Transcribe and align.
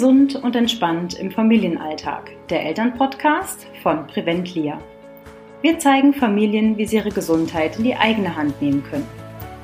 Gesund 0.00 0.34
und 0.34 0.56
entspannt 0.56 1.12
im 1.20 1.30
Familienalltag. 1.30 2.30
Der 2.48 2.64
Elternpodcast 2.64 3.66
von 3.82 4.06
Preventlia. 4.06 4.80
Wir 5.60 5.78
zeigen 5.78 6.14
Familien, 6.14 6.78
wie 6.78 6.86
sie 6.86 6.96
ihre 6.96 7.10
Gesundheit 7.10 7.76
in 7.76 7.84
die 7.84 7.94
eigene 7.94 8.34
Hand 8.34 8.62
nehmen 8.62 8.82
können, 8.82 9.06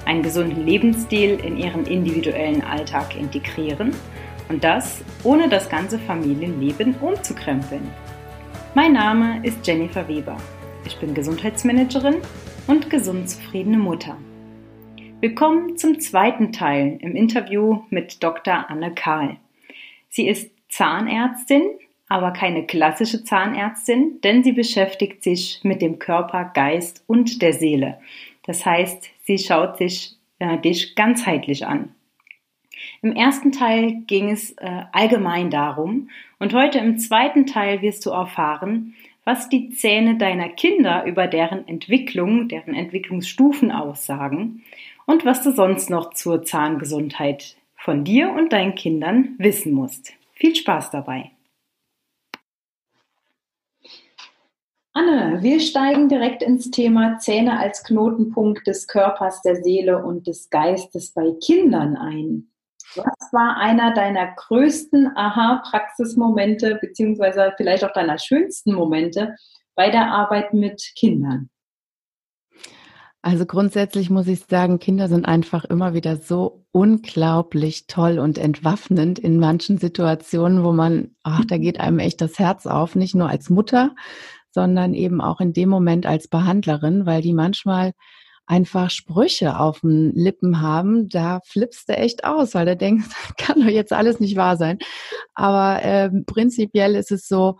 einen 0.04 0.22
gesunden 0.22 0.66
Lebensstil 0.66 1.40
in 1.43 1.57
ihren 1.57 1.86
individuellen 1.86 2.62
Alltag 2.62 3.18
integrieren 3.18 3.93
und 4.50 4.62
das 4.62 5.02
ohne 5.25 5.48
das 5.48 5.70
ganze 5.70 5.98
Familienleben 5.98 6.96
umzukrempeln. 6.96 7.90
Mein 8.75 8.93
Name 8.93 9.40
ist 9.43 9.66
Jennifer 9.66 10.07
Weber. 10.07 10.36
Ich 10.84 10.98
bin 10.98 11.14
Gesundheitsmanagerin 11.14 12.16
und 12.66 12.90
gesund 12.90 13.30
zufriedene 13.30 13.79
Mutter. 13.79 14.18
Willkommen 15.22 15.79
zum 15.79 15.98
zweiten 15.98 16.53
Teil 16.53 16.98
im 17.00 17.16
Interview 17.16 17.84
mit 17.89 18.22
Dr. 18.22 18.68
Anne 18.68 18.94
Kahl. 18.94 19.39
Sie 20.16 20.29
ist 20.29 20.50
Zahnärztin, 20.70 21.62
aber 22.08 22.30
keine 22.30 22.64
klassische 22.64 23.22
Zahnärztin, 23.22 24.18
denn 24.24 24.43
sie 24.43 24.52
beschäftigt 24.52 25.22
sich 25.22 25.61
mit 25.62 25.82
dem 25.82 25.98
Körper, 25.98 26.52
Geist 26.54 27.04
und 27.07 27.43
der 27.43 27.52
Seele. 27.52 28.00
Das 28.46 28.64
heißt, 28.64 29.10
sie 29.24 29.36
schaut 29.36 29.76
sich 29.76 30.16
äh, 30.38 30.57
dich 30.57 30.94
ganzheitlich 30.94 31.66
an. 31.66 31.94
Im 33.02 33.12
ersten 33.14 33.52
Teil 33.52 34.05
ging 34.06 34.30
es 34.30 34.52
äh, 34.52 34.84
allgemein 34.91 35.50
darum 35.50 36.08
und 36.38 36.55
heute 36.55 36.78
im 36.78 36.98
zweiten 36.98 37.44
Teil 37.44 37.83
wirst 37.83 38.06
du 38.06 38.10
erfahren, 38.10 38.94
was 39.24 39.50
die 39.50 39.69
Zähne 39.69 40.16
deiner 40.16 40.48
Kinder 40.48 41.05
über 41.05 41.27
deren 41.27 41.69
Entwicklung, 41.69 42.48
deren 42.48 42.72
Entwicklungsstufen 42.72 43.70
aussagen 43.70 44.62
und 45.05 45.27
was 45.27 45.42
du 45.42 45.52
sonst 45.52 45.91
noch 45.91 46.14
zur 46.14 46.42
Zahngesundheit 46.42 47.56
von 47.86 48.02
dir 48.02 48.32
und 48.32 48.52
deinen 48.52 48.74
Kindern 48.74 49.36
wissen 49.38 49.72
musst. 49.72 50.12
Viel 50.32 50.56
Spaß 50.56 50.90
dabei! 50.90 51.30
Anne, 54.92 55.40
wir 55.40 55.60
steigen 55.60 56.08
direkt 56.08 56.42
ins 56.42 56.72
Thema 56.72 57.18
Zähne 57.18 57.60
als 57.60 57.84
Knotenpunkt 57.84 58.66
des 58.66 58.88
Körpers, 58.88 59.40
der 59.42 59.62
Seele 59.62 60.04
und 60.04 60.26
des 60.26 60.50
Geistes 60.50 61.12
bei 61.12 61.30
Kindern 61.40 61.96
ein. 61.96 62.50
Was 62.96 63.32
war 63.32 63.56
einer 63.58 63.94
deiner 63.94 64.34
größten 64.34 65.16
Aha-Praxismomente, 65.16 66.78
beziehungsweise 66.80 67.52
vielleicht 67.56 67.84
auch 67.84 67.92
deiner 67.92 68.18
schönsten 68.18 68.74
Momente 68.74 69.36
bei 69.76 69.90
der 69.90 70.10
Arbeit 70.10 70.54
mit 70.54 70.82
Kindern? 70.96 71.50
Also 73.27 73.44
grundsätzlich 73.44 74.08
muss 74.08 74.28
ich 74.28 74.44
sagen, 74.48 74.78
Kinder 74.78 75.08
sind 75.08 75.27
einfach 75.27 75.64
immer 75.64 75.94
wieder 75.94 76.14
so 76.14 76.64
unglaublich 76.70 77.88
toll 77.88 78.20
und 78.20 78.38
entwaffnend 78.38 79.19
in 79.19 79.41
manchen 79.41 79.78
Situationen, 79.78 80.62
wo 80.62 80.70
man, 80.70 81.10
ach, 81.24 81.44
da 81.44 81.58
geht 81.58 81.80
einem 81.80 81.98
echt 81.98 82.20
das 82.20 82.38
Herz 82.38 82.66
auf, 82.66 82.94
nicht 82.94 83.16
nur 83.16 83.28
als 83.28 83.50
Mutter, 83.50 83.97
sondern 84.52 84.94
eben 84.94 85.20
auch 85.20 85.41
in 85.41 85.52
dem 85.52 85.69
Moment 85.69 86.06
als 86.06 86.28
Behandlerin, 86.28 87.04
weil 87.04 87.20
die 87.20 87.34
manchmal 87.34 87.94
einfach 88.47 88.91
Sprüche 88.91 89.58
auf 89.58 89.80
den 89.80 90.12
Lippen 90.14 90.60
haben, 90.60 91.08
da 91.08 91.41
flippst 91.47 91.88
du 91.88 91.97
echt 91.97 92.22
aus, 92.22 92.54
weil 92.54 92.66
du 92.66 92.77
denkst, 92.77 93.08
kann 93.38 93.60
doch 93.60 93.66
jetzt 93.66 93.92
alles 93.92 94.20
nicht 94.20 94.36
wahr 94.36 94.56
sein. 94.56 94.78
Aber 95.34 95.82
äh, 95.82 96.10
prinzipiell 96.27 96.94
ist 96.94 97.10
es 97.10 97.27
so, 97.27 97.58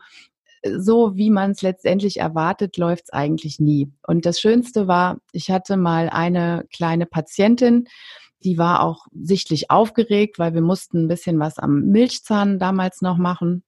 so 0.79 1.17
wie 1.17 1.31
man 1.31 1.53
es 1.53 1.63
letztendlich 1.63 2.21
erwartet, 2.21 2.77
läuft 2.77 3.05
es 3.05 3.13
eigentlich 3.13 3.61
nie. 3.61 3.91
Und 4.07 4.27
das 4.27 4.41
Schönste 4.41 4.87
war, 4.87 5.19
ich 5.33 5.51
hatte 5.51 5.77
mal 5.77 6.09
eine 6.09 6.67
kleine 6.73 7.07
Patientin, 7.07 7.89
die 8.45 8.59
war 8.59 8.83
auch 8.83 9.07
sichtlich 9.13 9.71
aufgeregt, 9.71 10.39
weil 10.39 10.55
wir 10.55 10.61
mussten 10.61 11.05
ein 11.05 11.09
bisschen 11.09 11.39
was 11.39 11.59
am 11.59 11.87
Milchzahn 11.87 12.59
damals 12.59 13.01
noch 13.01 13.19
machen. 13.19 13.65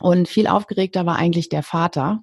Und 0.00 0.28
viel 0.28 0.46
aufgeregter 0.46 1.06
war 1.06 1.16
eigentlich 1.16 1.48
der 1.48 1.62
Vater. 1.62 2.22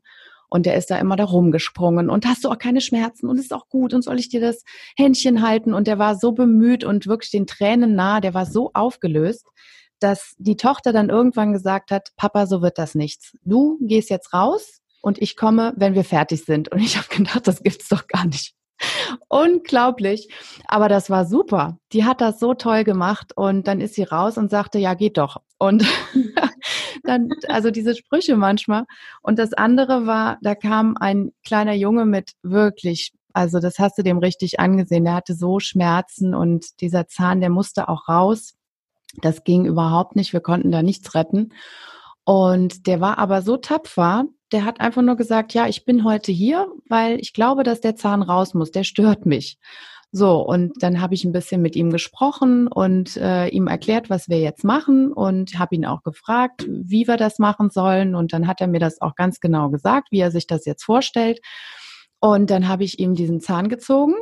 Und 0.50 0.66
der 0.68 0.76
ist 0.76 0.92
da 0.92 0.98
immer 0.98 1.16
da 1.16 1.24
rumgesprungen 1.24 2.12
und 2.12 2.28
hast 2.28 2.44
du 2.44 2.50
auch 2.50 2.60
keine 2.60 2.80
Schmerzen 2.80 3.28
und 3.28 3.40
ist 3.40 3.52
auch 3.52 3.70
gut 3.70 3.92
und 3.92 4.04
soll 4.04 4.20
ich 4.20 4.30
dir 4.30 4.40
das 4.40 4.64
Händchen 4.96 5.42
halten? 5.42 5.74
Und 5.74 5.88
der 5.88 5.98
war 5.98 6.16
so 6.16 6.32
bemüht 6.32 6.84
und 6.84 7.08
wirklich 7.08 7.32
den 7.32 7.48
Tränen 7.48 7.96
nah, 7.96 8.22
der 8.22 8.36
war 8.36 8.46
so 8.46 8.70
aufgelöst 8.76 9.48
dass 10.04 10.36
die 10.38 10.58
Tochter 10.58 10.94
dann 10.94 11.10
irgendwann 11.10 11.54
gesagt 11.54 11.92
hat, 11.92 12.10
Papa, 12.18 12.46
so 12.46 12.62
wird 12.62 12.78
das 12.78 12.96
nichts. 12.96 13.38
Du 13.44 13.78
gehst 13.82 14.10
jetzt 14.10 14.34
raus 14.34 14.82
und 15.02 15.22
ich 15.22 15.36
komme, 15.36 15.74
wenn 15.76 15.96
wir 15.96 16.04
fertig 16.04 16.46
sind. 16.46 16.72
Und 16.72 16.80
ich 16.80 16.98
habe 16.98 17.08
gedacht, 17.10 17.48
das 17.48 17.64
gibt's 17.64 17.90
doch 17.90 18.08
gar 18.08 18.26
nicht. 18.26 18.54
Unglaublich. 19.28 20.30
Aber 20.68 20.90
das 20.90 21.10
war 21.10 21.26
super. 21.26 21.78
Die 21.92 22.06
hat 22.06 22.22
das 22.22 22.40
so 22.40 22.54
toll 22.54 22.84
gemacht 22.84 23.32
und 23.36 23.68
dann 23.68 23.82
ist 23.82 23.96
sie 23.96 24.04
raus 24.04 24.38
und 24.38 24.50
sagte, 24.50 24.80
ja, 24.80 24.94
geht 24.94 25.18
doch. 25.18 25.38
Und 25.58 25.86
dann, 27.04 27.30
also 27.48 27.72
diese 27.72 27.96
Sprüche 27.96 28.36
manchmal. 28.36 28.84
Und 29.22 29.40
das 29.40 29.54
andere 29.54 30.06
war, 30.06 30.38
da 30.42 30.56
kam 30.56 30.98
ein 30.98 31.32
kleiner 31.46 31.74
Junge 31.74 32.06
mit 32.06 32.32
wirklich, 32.42 33.14
also 33.34 33.60
das 33.60 33.80
hast 33.80 33.98
du 33.98 34.04
dem 34.04 34.18
richtig 34.18 34.60
angesehen. 34.60 35.06
Der 35.06 35.16
hatte 35.16 35.36
so 35.36 35.60
Schmerzen 35.60 36.36
und 36.36 36.82
dieser 36.82 37.08
Zahn, 37.08 37.40
der 37.40 37.50
musste 37.50 37.88
auch 37.88 38.08
raus. 38.10 38.56
Das 39.22 39.44
ging 39.44 39.66
überhaupt 39.66 40.16
nicht. 40.16 40.34
Wir 40.34 40.42
konnten 40.42 40.72
da 40.72 40.82
nichts 40.82 41.14
retten. 41.16 41.54
Und 42.26 42.88
der 42.88 43.02
war 43.02 43.18
aber 43.18 43.42
so 43.42 43.58
tapfer, 43.58 44.26
der 44.54 44.66
hat 44.66 44.80
einfach 44.80 45.02
nur 45.02 45.16
gesagt, 45.16 45.54
ja, 45.54 45.68
ich 45.68 45.84
bin 45.84 46.04
heute 46.04 46.32
hier, 46.32 46.68
weil 46.88 47.20
ich 47.20 47.34
glaube, 47.34 47.64
dass 47.64 47.82
der 47.82 47.96
Zahn 47.96 48.22
raus 48.22 48.54
muss. 48.54 48.72
Der 48.72 48.84
stört 48.84 49.26
mich. 49.26 49.58
So, 50.16 50.40
und 50.46 50.74
dann 50.84 51.02
habe 51.02 51.16
ich 51.16 51.26
ein 51.26 51.32
bisschen 51.32 51.64
mit 51.64 51.76
ihm 51.76 51.90
gesprochen 51.90 52.68
und 52.68 53.18
äh, 53.18 53.48
ihm 53.48 53.66
erklärt, 53.66 54.12
was 54.12 54.30
wir 54.30 54.40
jetzt 54.40 54.64
machen 54.64 55.12
und 55.12 55.58
habe 55.58 55.74
ihn 55.74 55.88
auch 55.88 56.04
gefragt, 56.04 56.68
wie 56.70 57.08
wir 57.08 57.18
das 57.18 57.40
machen 57.40 57.72
sollen. 57.72 58.14
Und 58.14 58.32
dann 58.32 58.48
hat 58.48 58.62
er 58.62 58.68
mir 58.68 58.80
das 58.80 59.02
auch 59.02 59.16
ganz 59.16 59.40
genau 59.40 59.70
gesagt, 59.70 60.12
wie 60.12 60.20
er 60.20 60.30
sich 60.30 60.46
das 60.46 60.66
jetzt 60.66 60.84
vorstellt. 60.84 61.40
Und 62.20 62.52
dann 62.52 62.68
habe 62.68 62.84
ich 62.84 63.00
ihm 63.00 63.16
diesen 63.16 63.42
Zahn 63.42 63.70
gezogen 63.70 64.14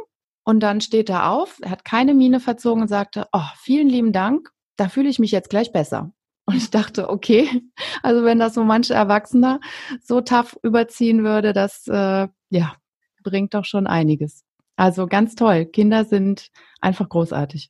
und 0.45 0.61
dann 0.61 0.79
steht 0.79 1.09
er 1.09 1.29
auf, 1.29 1.59
er 1.61 1.71
hat 1.71 1.83
keine 1.83 2.13
Miene 2.13 2.39
verzogen 2.39 2.83
und 2.83 2.87
sagte, 2.87 3.27
oh, 3.33 3.49
vielen 3.57 3.89
lieben 3.89 4.13
Dank 4.13 4.49
da 4.77 4.89
fühle 4.89 5.09
ich 5.09 5.19
mich 5.19 5.31
jetzt 5.31 5.49
gleich 5.49 5.71
besser. 5.71 6.11
Und 6.45 6.55
ich 6.55 6.71
dachte, 6.71 7.09
okay, 7.09 7.47
also 8.03 8.23
wenn 8.23 8.39
das 8.39 8.53
so 8.53 8.63
manche 8.63 8.93
Erwachsener 8.93 9.59
so 10.01 10.21
tough 10.21 10.57
überziehen 10.63 11.23
würde, 11.23 11.53
das 11.53 11.87
äh, 11.87 12.27
ja 12.49 12.75
bringt 13.23 13.53
doch 13.53 13.65
schon 13.65 13.87
einiges. 13.87 14.43
Also 14.75 15.05
ganz 15.07 15.35
toll. 15.35 15.65
Kinder 15.65 16.05
sind 16.05 16.49
einfach 16.79 17.07
großartig. 17.07 17.69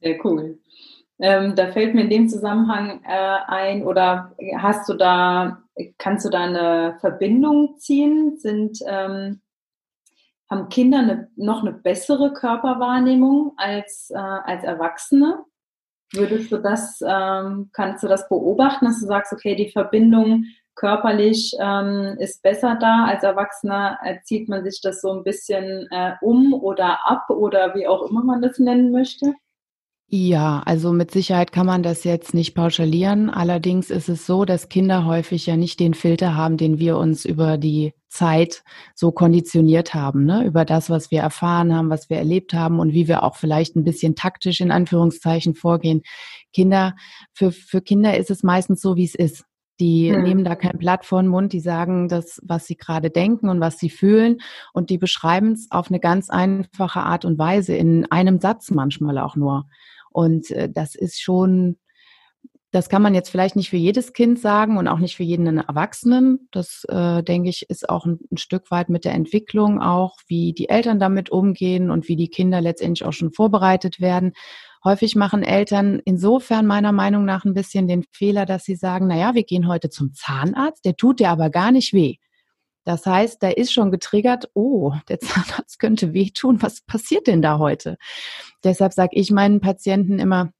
Sehr 0.00 0.24
cool. 0.24 0.60
Ähm, 1.18 1.54
da 1.54 1.70
fällt 1.70 1.94
mir 1.94 2.02
in 2.02 2.10
dem 2.10 2.28
Zusammenhang 2.28 3.00
äh, 3.04 3.38
ein, 3.46 3.86
oder 3.86 4.36
hast 4.58 4.88
du 4.88 4.94
da, 4.94 5.62
kannst 5.96 6.26
du 6.26 6.30
da 6.30 6.40
eine 6.40 6.96
Verbindung 7.00 7.78
ziehen? 7.78 8.36
Sind 8.38 8.80
ähm, 8.86 9.40
haben 10.50 10.68
Kinder 10.68 10.98
eine, 10.98 11.30
noch 11.36 11.62
eine 11.62 11.72
bessere 11.72 12.32
Körperwahrnehmung 12.34 13.52
als, 13.56 14.10
äh, 14.10 14.18
als 14.18 14.64
Erwachsene? 14.64 15.44
Würdest 16.14 16.52
du 16.52 16.58
das, 16.58 17.00
ähm, 17.06 17.70
kannst 17.72 18.02
du 18.02 18.08
das 18.08 18.28
beobachten, 18.28 18.84
dass 18.84 19.00
du 19.00 19.06
sagst, 19.06 19.32
okay, 19.32 19.54
die 19.54 19.70
Verbindung 19.70 20.44
körperlich 20.74 21.54
ähm, 21.60 22.16
ist 22.18 22.42
besser 22.42 22.76
da. 22.80 23.06
Als 23.06 23.22
Erwachsener 23.22 23.98
erzieht 24.04 24.48
man 24.48 24.64
sich 24.64 24.80
das 24.82 25.00
so 25.00 25.12
ein 25.12 25.24
bisschen 25.24 25.86
äh, 25.90 26.12
um 26.20 26.54
oder 26.54 27.08
ab 27.08 27.30
oder 27.30 27.74
wie 27.74 27.86
auch 27.86 28.08
immer 28.08 28.24
man 28.24 28.42
das 28.42 28.58
nennen 28.58 28.92
möchte? 28.92 29.34
Ja, 30.08 30.62
also 30.66 30.92
mit 30.92 31.10
Sicherheit 31.10 31.52
kann 31.52 31.64
man 31.64 31.82
das 31.82 32.04
jetzt 32.04 32.34
nicht 32.34 32.54
pauschalieren. 32.54 33.30
Allerdings 33.30 33.90
ist 33.90 34.10
es 34.10 34.26
so, 34.26 34.44
dass 34.44 34.68
Kinder 34.68 35.06
häufig 35.06 35.46
ja 35.46 35.56
nicht 35.56 35.80
den 35.80 35.94
Filter 35.94 36.36
haben, 36.36 36.58
den 36.58 36.78
wir 36.78 36.98
uns 36.98 37.24
über 37.24 37.56
die 37.56 37.94
Zeit 38.12 38.62
so 38.94 39.10
konditioniert 39.10 39.94
haben, 39.94 40.26
ne? 40.26 40.44
über 40.44 40.64
das, 40.64 40.90
was 40.90 41.10
wir 41.10 41.20
erfahren 41.20 41.74
haben, 41.74 41.88
was 41.88 42.10
wir 42.10 42.18
erlebt 42.18 42.52
haben 42.52 42.78
und 42.78 42.92
wie 42.92 43.08
wir 43.08 43.22
auch 43.22 43.36
vielleicht 43.36 43.74
ein 43.74 43.84
bisschen 43.84 44.14
taktisch 44.14 44.60
in 44.60 44.70
Anführungszeichen 44.70 45.54
vorgehen. 45.54 46.02
Kinder, 46.52 46.94
für, 47.32 47.52
für 47.52 47.80
Kinder 47.80 48.16
ist 48.18 48.30
es 48.30 48.42
meistens 48.42 48.82
so, 48.82 48.96
wie 48.96 49.04
es 49.04 49.14
ist. 49.14 49.44
Die 49.80 50.12
hm. 50.12 50.22
nehmen 50.22 50.44
da 50.44 50.54
kein 50.54 50.78
Blatt 50.78 51.06
vor 51.06 51.22
den 51.22 51.28
Mund, 51.28 51.54
die 51.54 51.60
sagen 51.60 52.08
das, 52.08 52.38
was 52.44 52.66
sie 52.66 52.76
gerade 52.76 53.08
denken 53.08 53.48
und 53.48 53.60
was 53.60 53.78
sie 53.78 53.88
fühlen 53.88 54.42
und 54.74 54.90
die 54.90 54.98
beschreiben 54.98 55.52
es 55.52 55.68
auf 55.70 55.88
eine 55.88 55.98
ganz 55.98 56.28
einfache 56.28 57.00
Art 57.00 57.24
und 57.24 57.38
Weise, 57.38 57.74
in 57.74 58.04
einem 58.10 58.40
Satz 58.40 58.70
manchmal 58.70 59.16
auch 59.16 59.36
nur. 59.36 59.64
Und 60.10 60.50
äh, 60.50 60.68
das 60.70 60.94
ist 60.94 61.22
schon, 61.22 61.78
das 62.72 62.88
kann 62.88 63.02
man 63.02 63.14
jetzt 63.14 63.28
vielleicht 63.28 63.54
nicht 63.54 63.68
für 63.68 63.76
jedes 63.76 64.14
Kind 64.14 64.38
sagen 64.38 64.78
und 64.78 64.88
auch 64.88 64.98
nicht 64.98 65.14
für 65.14 65.22
jeden 65.22 65.58
Erwachsenen. 65.58 66.48
Das, 66.52 66.84
äh, 66.88 67.22
denke 67.22 67.50
ich, 67.50 67.68
ist 67.68 67.86
auch 67.86 68.06
ein, 68.06 68.18
ein, 68.32 68.38
Stück 68.38 68.70
weit 68.70 68.88
mit 68.88 69.04
der 69.04 69.12
Entwicklung 69.12 69.80
auch, 69.80 70.16
wie 70.26 70.54
die 70.54 70.70
Eltern 70.70 70.98
damit 70.98 71.28
umgehen 71.28 71.90
und 71.90 72.08
wie 72.08 72.16
die 72.16 72.30
Kinder 72.30 72.62
letztendlich 72.62 73.06
auch 73.06 73.12
schon 73.12 73.30
vorbereitet 73.30 74.00
werden. 74.00 74.32
Häufig 74.84 75.14
machen 75.16 75.42
Eltern 75.42 76.00
insofern 76.06 76.66
meiner 76.66 76.92
Meinung 76.92 77.26
nach 77.26 77.44
ein 77.44 77.52
bisschen 77.52 77.88
den 77.88 78.04
Fehler, 78.10 78.46
dass 78.46 78.64
sie 78.64 78.74
sagen, 78.74 79.06
na 79.06 79.18
ja, 79.18 79.34
wir 79.34 79.44
gehen 79.44 79.68
heute 79.68 79.90
zum 79.90 80.14
Zahnarzt, 80.14 80.86
der 80.86 80.96
tut 80.96 81.20
dir 81.20 81.28
aber 81.28 81.50
gar 81.50 81.72
nicht 81.72 81.92
weh. 81.92 82.16
Das 82.84 83.04
heißt, 83.04 83.42
da 83.42 83.50
ist 83.50 83.72
schon 83.72 83.90
getriggert, 83.90 84.50
oh, 84.54 84.92
der 85.10 85.20
Zahnarzt 85.20 85.78
könnte 85.78 86.14
wehtun. 86.14 86.62
Was 86.62 86.80
passiert 86.80 87.26
denn 87.26 87.42
da 87.42 87.58
heute? 87.58 87.98
Deshalb 88.64 88.94
sage 88.94 89.10
ich 89.12 89.30
meinen 89.30 89.60
Patienten 89.60 90.18
immer, 90.18 90.52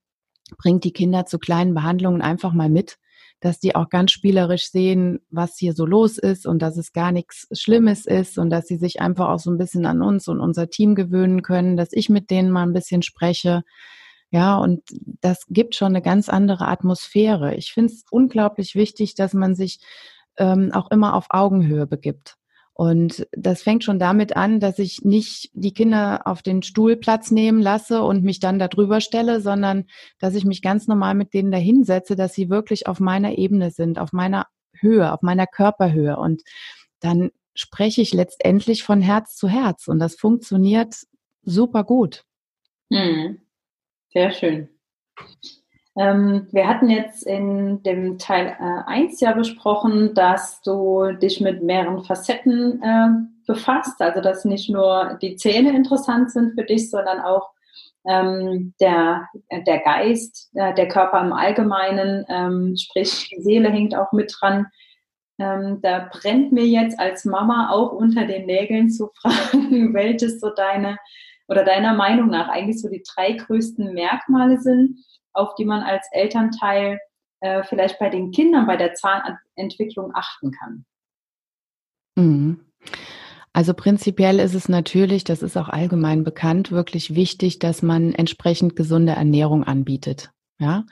bringt 0.59 0.85
die 0.85 0.93
Kinder 0.93 1.27
zu 1.27 1.39
kleinen 1.39 1.75
Behandlungen 1.75 2.23
einfach 2.23 2.53
mal 2.53 2.69
mit. 2.71 2.99
dass 3.43 3.59
die 3.59 3.75
auch 3.75 3.89
ganz 3.89 4.13
spielerisch 4.13 4.71
sehen, 4.71 5.19
was 5.29 5.59
hier 5.59 5.75
so 5.75 5.85
los 5.85 6.17
ist 6.17 6.47
und 6.47 6.61
dass 6.63 6.77
es 6.77 6.93
gar 6.93 7.11
nichts 7.11 7.49
Schlimmes 7.53 8.07
ist 8.07 8.39
und 8.39 8.51
dass 8.51 8.69
sie 8.69 8.77
sich 8.77 9.01
einfach 9.01 9.29
auch 9.29 9.41
so 9.41 9.51
ein 9.51 9.59
bisschen 9.59 9.85
an 9.85 10.01
uns 10.01 10.29
und 10.29 10.39
unser 10.41 10.71
Team 10.71 10.95
gewöhnen 10.95 11.43
können, 11.43 11.77
dass 11.77 11.89
ich 11.93 12.09
mit 12.09 12.31
denen 12.31 12.53
mal 12.53 12.63
ein 12.63 12.73
bisschen 12.73 13.03
spreche. 13.03 13.63
Ja, 14.31 14.57
und 14.59 14.83
das 15.21 15.45
gibt 15.49 15.75
schon 15.75 15.89
eine 15.89 16.03
ganz 16.03 16.29
andere 16.29 16.69
Atmosphäre. 16.69 17.57
Ich 17.57 17.73
finde 17.73 17.93
es 17.93 18.05
unglaublich 18.11 18.77
wichtig, 18.77 19.17
dass 19.17 19.35
man 19.35 19.57
sich 19.57 19.81
ähm, 20.39 20.71
auch 20.73 20.91
immer 20.93 21.15
auf 21.15 21.27
Augenhöhe 21.31 21.87
begibt. 21.89 22.37
Und 22.75 23.27
das 23.33 23.63
fängt 23.63 23.85
schon 23.85 23.99
damit 23.99 24.35
an, 24.35 24.59
dass 24.59 24.79
ich 24.79 25.05
nicht 25.05 25.51
die 25.53 25.75
Kinder 25.75 26.23
auf 26.27 26.43
den 26.43 26.63
Stuhl 26.63 26.97
Platz 26.97 27.31
nehmen 27.31 27.61
lasse 27.61 28.03
und 28.03 28.25
mich 28.25 28.41
dann 28.41 28.59
darüber 28.59 29.01
stelle, 29.01 29.41
sondern 29.41 29.85
dass 30.19 30.35
ich 30.35 30.45
mich 30.45 30.63
ganz 30.63 30.89
normal 30.89 31.15
mit 31.15 31.35
denen 31.35 31.51
dahinsetze, 31.51 32.17
dass 32.17 32.35
sie 32.35 32.49
wirklich 32.49 32.87
auf 32.87 32.99
meiner 32.99 33.37
Ebene 33.37 33.71
sind, 33.71 33.99
auf 33.99 34.13
meiner 34.13 34.47
Höhe, 34.73 35.13
auf 35.13 35.21
meiner 35.23 35.47
Körperhöhe. 35.47 36.17
Und 36.17 36.43
dann 37.01 37.31
spreche 37.55 38.01
ich 38.01 38.15
letztendlich 38.15 38.83
von 38.83 39.03
Herz 39.03 39.37
zu 39.37 39.49
Herz 39.49 39.89
und 39.89 39.99
das 39.99 40.15
funktioniert 40.15 40.97
super 41.43 41.85
gut. 41.85 42.25
Hm. 42.91 43.43
Sehr 44.13 44.33
schön. 44.33 44.69
Ähm, 45.97 46.49
wir 46.53 46.67
hatten 46.69 46.89
jetzt 46.89 47.27
in 47.27 47.83
dem 47.83 48.17
Teil 48.17 48.57
äh, 48.59 48.91
1 48.91 49.21
ja 49.21 49.33
besprochen, 49.33 50.15
dass 50.15 50.63
du 50.63 51.13
dich 51.13 51.41
mit 51.41 51.63
mehreren 51.63 52.03
Facetten 52.03 52.83
äh, 52.83 53.09
befasst, 53.47 54.01
also 54.01 54.21
dass 54.21 54.45
nicht 54.45 54.71
nur 54.71 55.19
die 55.21 55.37
Zähne 55.37 55.77
interessant 55.77 56.31
sind 56.31 56.55
für 56.55 56.65
dich, 56.65 56.91
sondern 56.91 57.21
auch 57.21 57.51
ähm, 58.07 58.75
der, 58.81 59.29
der 59.51 59.81
Geist, 59.81 60.51
äh, 60.55 60.75
der 60.75 60.89
Körper 60.89 61.21
im 61.21 61.33
Allgemeinen, 61.33 62.25
ähm, 62.29 62.75
sprich 62.77 63.29
die 63.29 63.43
Seele 63.43 63.71
hängt 63.71 63.95
auch 63.95 64.13
mit 64.13 64.35
dran. 64.41 64.67
Ähm, 65.39 65.81
da 65.83 66.09
brennt 66.11 66.53
mir 66.53 66.67
jetzt 66.67 66.99
als 66.99 67.25
Mama 67.25 67.71
auch 67.71 67.93
unter 67.93 68.27
den 68.27 68.47
Nägeln 68.47 68.91
zu 68.91 69.11
fragen, 69.21 69.93
welches 69.93 70.41
so 70.41 70.51
deine 70.51 70.97
oder 71.49 71.65
deiner 71.65 71.95
Meinung 71.95 72.29
nach 72.29 72.49
eigentlich 72.49 72.81
so 72.81 72.89
die 72.89 73.03
drei 73.15 73.33
größten 73.33 73.93
Merkmale 73.93 74.59
sind, 74.59 74.99
auf 75.33 75.55
die 75.55 75.65
man 75.65 75.83
als 75.83 76.07
Elternteil 76.13 76.99
äh, 77.41 77.63
vielleicht 77.65 77.99
bei 77.99 78.09
den 78.09 78.31
Kindern 78.31 78.67
bei 78.67 78.77
der 78.77 78.95
Zahnentwicklung 78.95 80.13
achten 80.15 80.53
kann? 80.53 80.85
Mhm. 82.17 82.61
Also 83.53 83.75
prinzipiell 83.75 84.39
ist 84.39 84.55
es 84.55 84.69
natürlich, 84.69 85.25
das 85.25 85.43
ist 85.43 85.59
auch 85.59 85.69
allgemein 85.69 86.25
bekannt, 86.25 86.73
wirklich 86.73 87.15
wichtig, 87.15 87.59
dass 87.59 87.83
man 87.83 88.15
entsprechend 88.15 88.77
gesunde 88.77 89.13
Ernährung 89.13 89.65
anbietet. 89.65 90.31
Ja, 90.59 90.85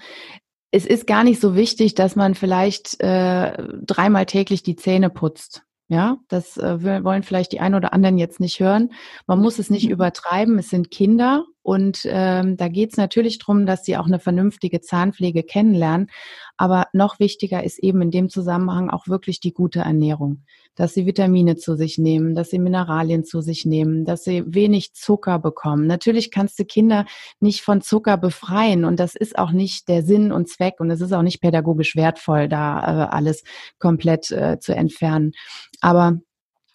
es 0.71 0.87
ist 0.87 1.07
gar 1.07 1.25
nicht 1.25 1.41
so 1.41 1.57
wichtig, 1.57 1.95
dass 1.95 2.17
man 2.17 2.35
vielleicht 2.35 3.01
äh, 3.01 3.53
dreimal 3.83 4.27
täglich 4.27 4.63
die 4.63 4.77
Zähne 4.77 5.11
putzt. 5.11 5.63
Ja, 5.89 6.19
das 6.29 6.57
äh, 6.57 7.03
wollen 7.03 7.25
vielleicht 7.25 7.51
die 7.51 7.59
einen 7.59 7.75
oder 7.75 7.93
anderen 7.93 8.17
jetzt 8.17 8.39
nicht 8.39 8.61
hören. 8.61 8.93
Man 9.27 9.41
muss 9.41 9.59
es 9.59 9.71
nicht 9.71 9.89
übertreiben. 9.89 10.59
Es 10.59 10.71
sind 10.71 10.91
Kinder 10.91 11.45
und 11.63 12.03
ähm, 12.07 12.57
da 12.57 12.69
geht 12.69 12.93
es 12.93 12.97
natürlich 12.97 13.39
darum, 13.39 13.67
dass 13.67 13.85
sie 13.85 13.97
auch 13.97 14.07
eine 14.07 14.19
vernünftige 14.19 14.81
Zahnpflege 14.81 15.43
kennenlernen. 15.43 16.09
Aber 16.57 16.87
noch 16.93 17.21
wichtiger 17.21 17.63
ist 17.63 17.79
eben 17.79 18.01
in 18.01 18.11
dem 18.11 18.29
Zusammenhang 18.31 18.89
auch 18.89 19.09
wirklich 19.09 19.41
die 19.41 19.53
gute 19.53 19.81
Ernährung. 19.81 20.45
Dass 20.75 20.95
sie 20.95 21.05
Vitamine 21.05 21.57
zu 21.57 21.75
sich 21.75 21.99
nehmen, 21.99 22.35
dass 22.35 22.49
sie 22.49 22.59
Mineralien 22.59 23.25
zu 23.25 23.43
sich 23.43 23.67
nehmen, 23.67 24.07
dass 24.07 24.25
sie 24.25 24.43
wenig 24.47 24.95
Zucker 24.95 25.39
bekommen. 25.39 25.87
Natürlich 25.87 26.31
kannst 26.31 26.59
du 26.59 26.65
Kinder 26.65 27.05
nicht 27.41 27.61
von 27.61 27.83
Zucker 27.83 28.17
befreien 28.17 28.85
und 28.85 28.99
das 28.99 29.15
ist 29.15 29.39
auch 29.39 29.51
nicht 29.51 29.89
der 29.89 30.03
Sinn 30.03 30.33
und 30.33 30.49
Zweck 30.49 30.77
und 30.79 30.91
es 30.91 31.03
ist 31.03 31.13
auch 31.13 31.23
nicht 31.23 31.43
pädagogisch 31.43 31.95
wertvoll, 31.95 32.49
da 32.49 32.79
äh, 32.81 33.09
alles 33.11 33.43
komplett 33.79 34.31
äh, 34.31 34.59
zu 34.61 34.75
entfernen. 34.75 35.33
Aber 35.83 36.21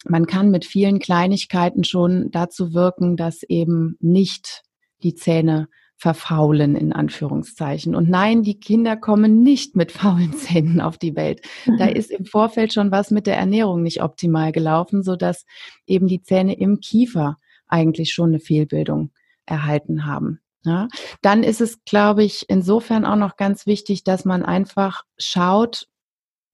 man 0.08 0.26
kann 0.26 0.50
mit 0.50 0.64
vielen 0.64 1.00
Kleinigkeiten 1.00 1.82
schon 1.82 2.30
dazu 2.30 2.74
wirken, 2.74 3.16
dass 3.16 3.42
eben 3.42 3.96
nicht 4.00 4.62
die 5.06 5.14
Zähne 5.14 5.68
verfaulen 5.96 6.76
in 6.76 6.92
Anführungszeichen. 6.92 7.94
Und 7.94 8.10
nein, 8.10 8.42
die 8.42 8.58
Kinder 8.60 8.96
kommen 8.96 9.42
nicht 9.42 9.76
mit 9.76 9.92
faulen 9.92 10.32
Zähnen 10.36 10.80
auf 10.80 10.98
die 10.98 11.16
Welt. 11.16 11.40
Da 11.78 11.86
ist 11.86 12.10
im 12.10 12.26
Vorfeld 12.26 12.72
schon 12.72 12.90
was 12.90 13.10
mit 13.10 13.26
der 13.26 13.36
Ernährung 13.36 13.82
nicht 13.82 14.02
optimal 14.02 14.52
gelaufen, 14.52 15.02
so 15.02 15.16
dass 15.16 15.46
eben 15.86 16.06
die 16.06 16.22
Zähne 16.22 16.58
im 16.58 16.80
Kiefer 16.80 17.38
eigentlich 17.66 18.12
schon 18.12 18.30
eine 18.30 18.40
Fehlbildung 18.40 19.10
erhalten 19.46 20.04
haben. 20.06 20.40
Ja, 20.64 20.88
dann 21.22 21.44
ist 21.44 21.60
es, 21.60 21.84
glaube 21.84 22.24
ich, 22.24 22.44
insofern 22.48 23.06
auch 23.06 23.14
noch 23.14 23.36
ganz 23.36 23.66
wichtig, 23.66 24.02
dass 24.02 24.24
man 24.24 24.44
einfach 24.44 25.04
schaut, 25.16 25.86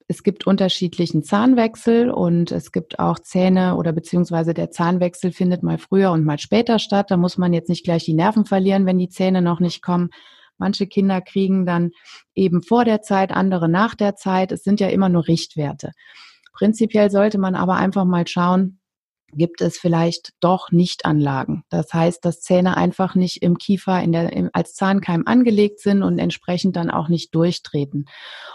es 0.07 0.23
gibt 0.23 0.45
unterschiedlichen 0.47 1.23
Zahnwechsel 1.23 2.09
und 2.09 2.51
es 2.51 2.71
gibt 2.71 2.99
auch 2.99 3.19
Zähne 3.19 3.75
oder 3.75 3.91
beziehungsweise 3.91 4.53
der 4.53 4.71
Zahnwechsel 4.71 5.31
findet 5.31 5.63
mal 5.63 5.77
früher 5.77 6.11
und 6.11 6.25
mal 6.25 6.39
später 6.39 6.79
statt. 6.79 7.09
Da 7.09 7.17
muss 7.17 7.37
man 7.37 7.53
jetzt 7.53 7.69
nicht 7.69 7.83
gleich 7.83 8.05
die 8.05 8.13
Nerven 8.13 8.45
verlieren, 8.45 8.85
wenn 8.85 8.97
die 8.97 9.09
Zähne 9.09 9.41
noch 9.41 9.59
nicht 9.59 9.81
kommen. 9.81 10.09
Manche 10.57 10.87
Kinder 10.87 11.21
kriegen 11.21 11.65
dann 11.65 11.91
eben 12.35 12.61
vor 12.61 12.85
der 12.85 13.01
Zeit, 13.01 13.31
andere 13.31 13.69
nach 13.69 13.95
der 13.95 14.15
Zeit. 14.15 14.51
Es 14.51 14.63
sind 14.63 14.79
ja 14.79 14.87
immer 14.87 15.09
nur 15.09 15.27
Richtwerte. 15.27 15.91
Prinzipiell 16.53 17.09
sollte 17.09 17.39
man 17.39 17.55
aber 17.55 17.75
einfach 17.75 18.05
mal 18.05 18.27
schauen, 18.27 18.79
gibt 19.35 19.61
es 19.61 19.77
vielleicht 19.77 20.33
doch 20.39 20.71
Nichtanlagen. 20.71 21.63
Das 21.69 21.93
heißt, 21.93 22.23
dass 22.23 22.41
Zähne 22.41 22.77
einfach 22.77 23.15
nicht 23.15 23.41
im 23.41 23.57
Kiefer 23.57 24.01
in 24.01 24.11
der, 24.11 24.33
im, 24.33 24.49
als 24.53 24.73
Zahnkeim 24.73 25.23
angelegt 25.25 25.79
sind 25.79 26.03
und 26.03 26.19
entsprechend 26.19 26.75
dann 26.75 26.89
auch 26.89 27.09
nicht 27.09 27.33
durchtreten. 27.35 28.05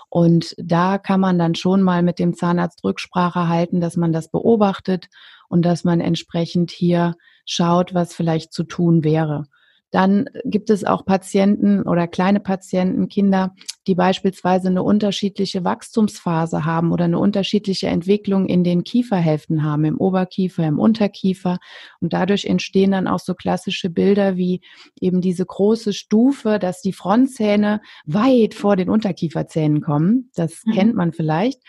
Und 0.09 0.55
da 0.59 0.99
kann 0.99 1.21
man 1.21 1.39
dann 1.39 1.55
schon 1.55 1.83
mal 1.83 2.03
mit 2.03 2.19
dem 2.19 2.35
Zahnarzt 2.35 2.83
Rücksprache 2.85 3.49
halten, 3.49 3.81
dass 3.81 3.97
man 3.97 4.13
das 4.13 4.31
beobachtet 4.31 5.09
und 5.49 5.63
dass 5.63 5.85
man 5.85 6.01
entsprechend 6.01 6.71
hier 6.71 7.15
schaut, 7.45 7.95
was 7.95 8.15
vielleicht 8.15 8.53
zu 8.53 8.65
tun 8.65 9.05
wäre. 9.05 9.45
Dann 9.91 10.29
gibt 10.45 10.69
es 10.69 10.85
auch 10.85 11.07
Patienten 11.07 11.83
oder 11.83 12.07
kleine 12.07 12.41
Patienten, 12.41 13.09
Kinder, 13.09 13.55
die 13.87 13.95
beispielsweise 13.95 14.69
eine 14.69 14.83
unterschiedliche 14.83 15.65
Wachstumsphase 15.65 16.67
haben 16.67 16.93
oder 16.93 17.07
eine 17.07 17.19
unterschiedliche 17.19 17.87
Entwicklung 17.87 18.47
in 18.47 18.65
den 18.65 18.85
Kieferhälften 18.85 19.63
haben, 19.63 19.85
im 19.85 19.97
Oberkiefer, 19.99 20.65
im 20.67 20.79
Unterkiefer. 20.79 21.59
Und 22.01 22.13
dadurch 22.13 22.45
entstehen 22.45 22.91
dann 22.91 23.09
auch 23.09 23.21
so 23.21 23.35
klassische 23.35 23.89
Bilder 23.89 24.37
wie 24.37 24.61
eben 25.01 25.23
diese 25.23 25.47
große 25.47 25.95
Stufe, 25.95 26.59
dass 26.59 26.83
die 26.83 26.93
Frontzähne 26.93 27.81
weit 28.05 28.55
vor 28.55 28.77
den 28.77 28.91
Unterkieferzähnen 28.91 29.81
kommen. 29.81 30.31
Das 30.35 30.63
mhm. 30.67 30.73
kennt 30.73 30.95
man 30.95 31.13
vielleicht. 31.13 31.63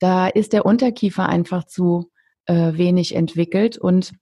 Da 0.00 0.26
ist 0.26 0.52
der 0.52 0.66
Unterkiefer 0.66 1.28
einfach 1.28 1.64
zu 1.64 2.10
äh, 2.46 2.72
wenig 2.76 3.14
entwickelt 3.14 3.78
und 3.78 4.12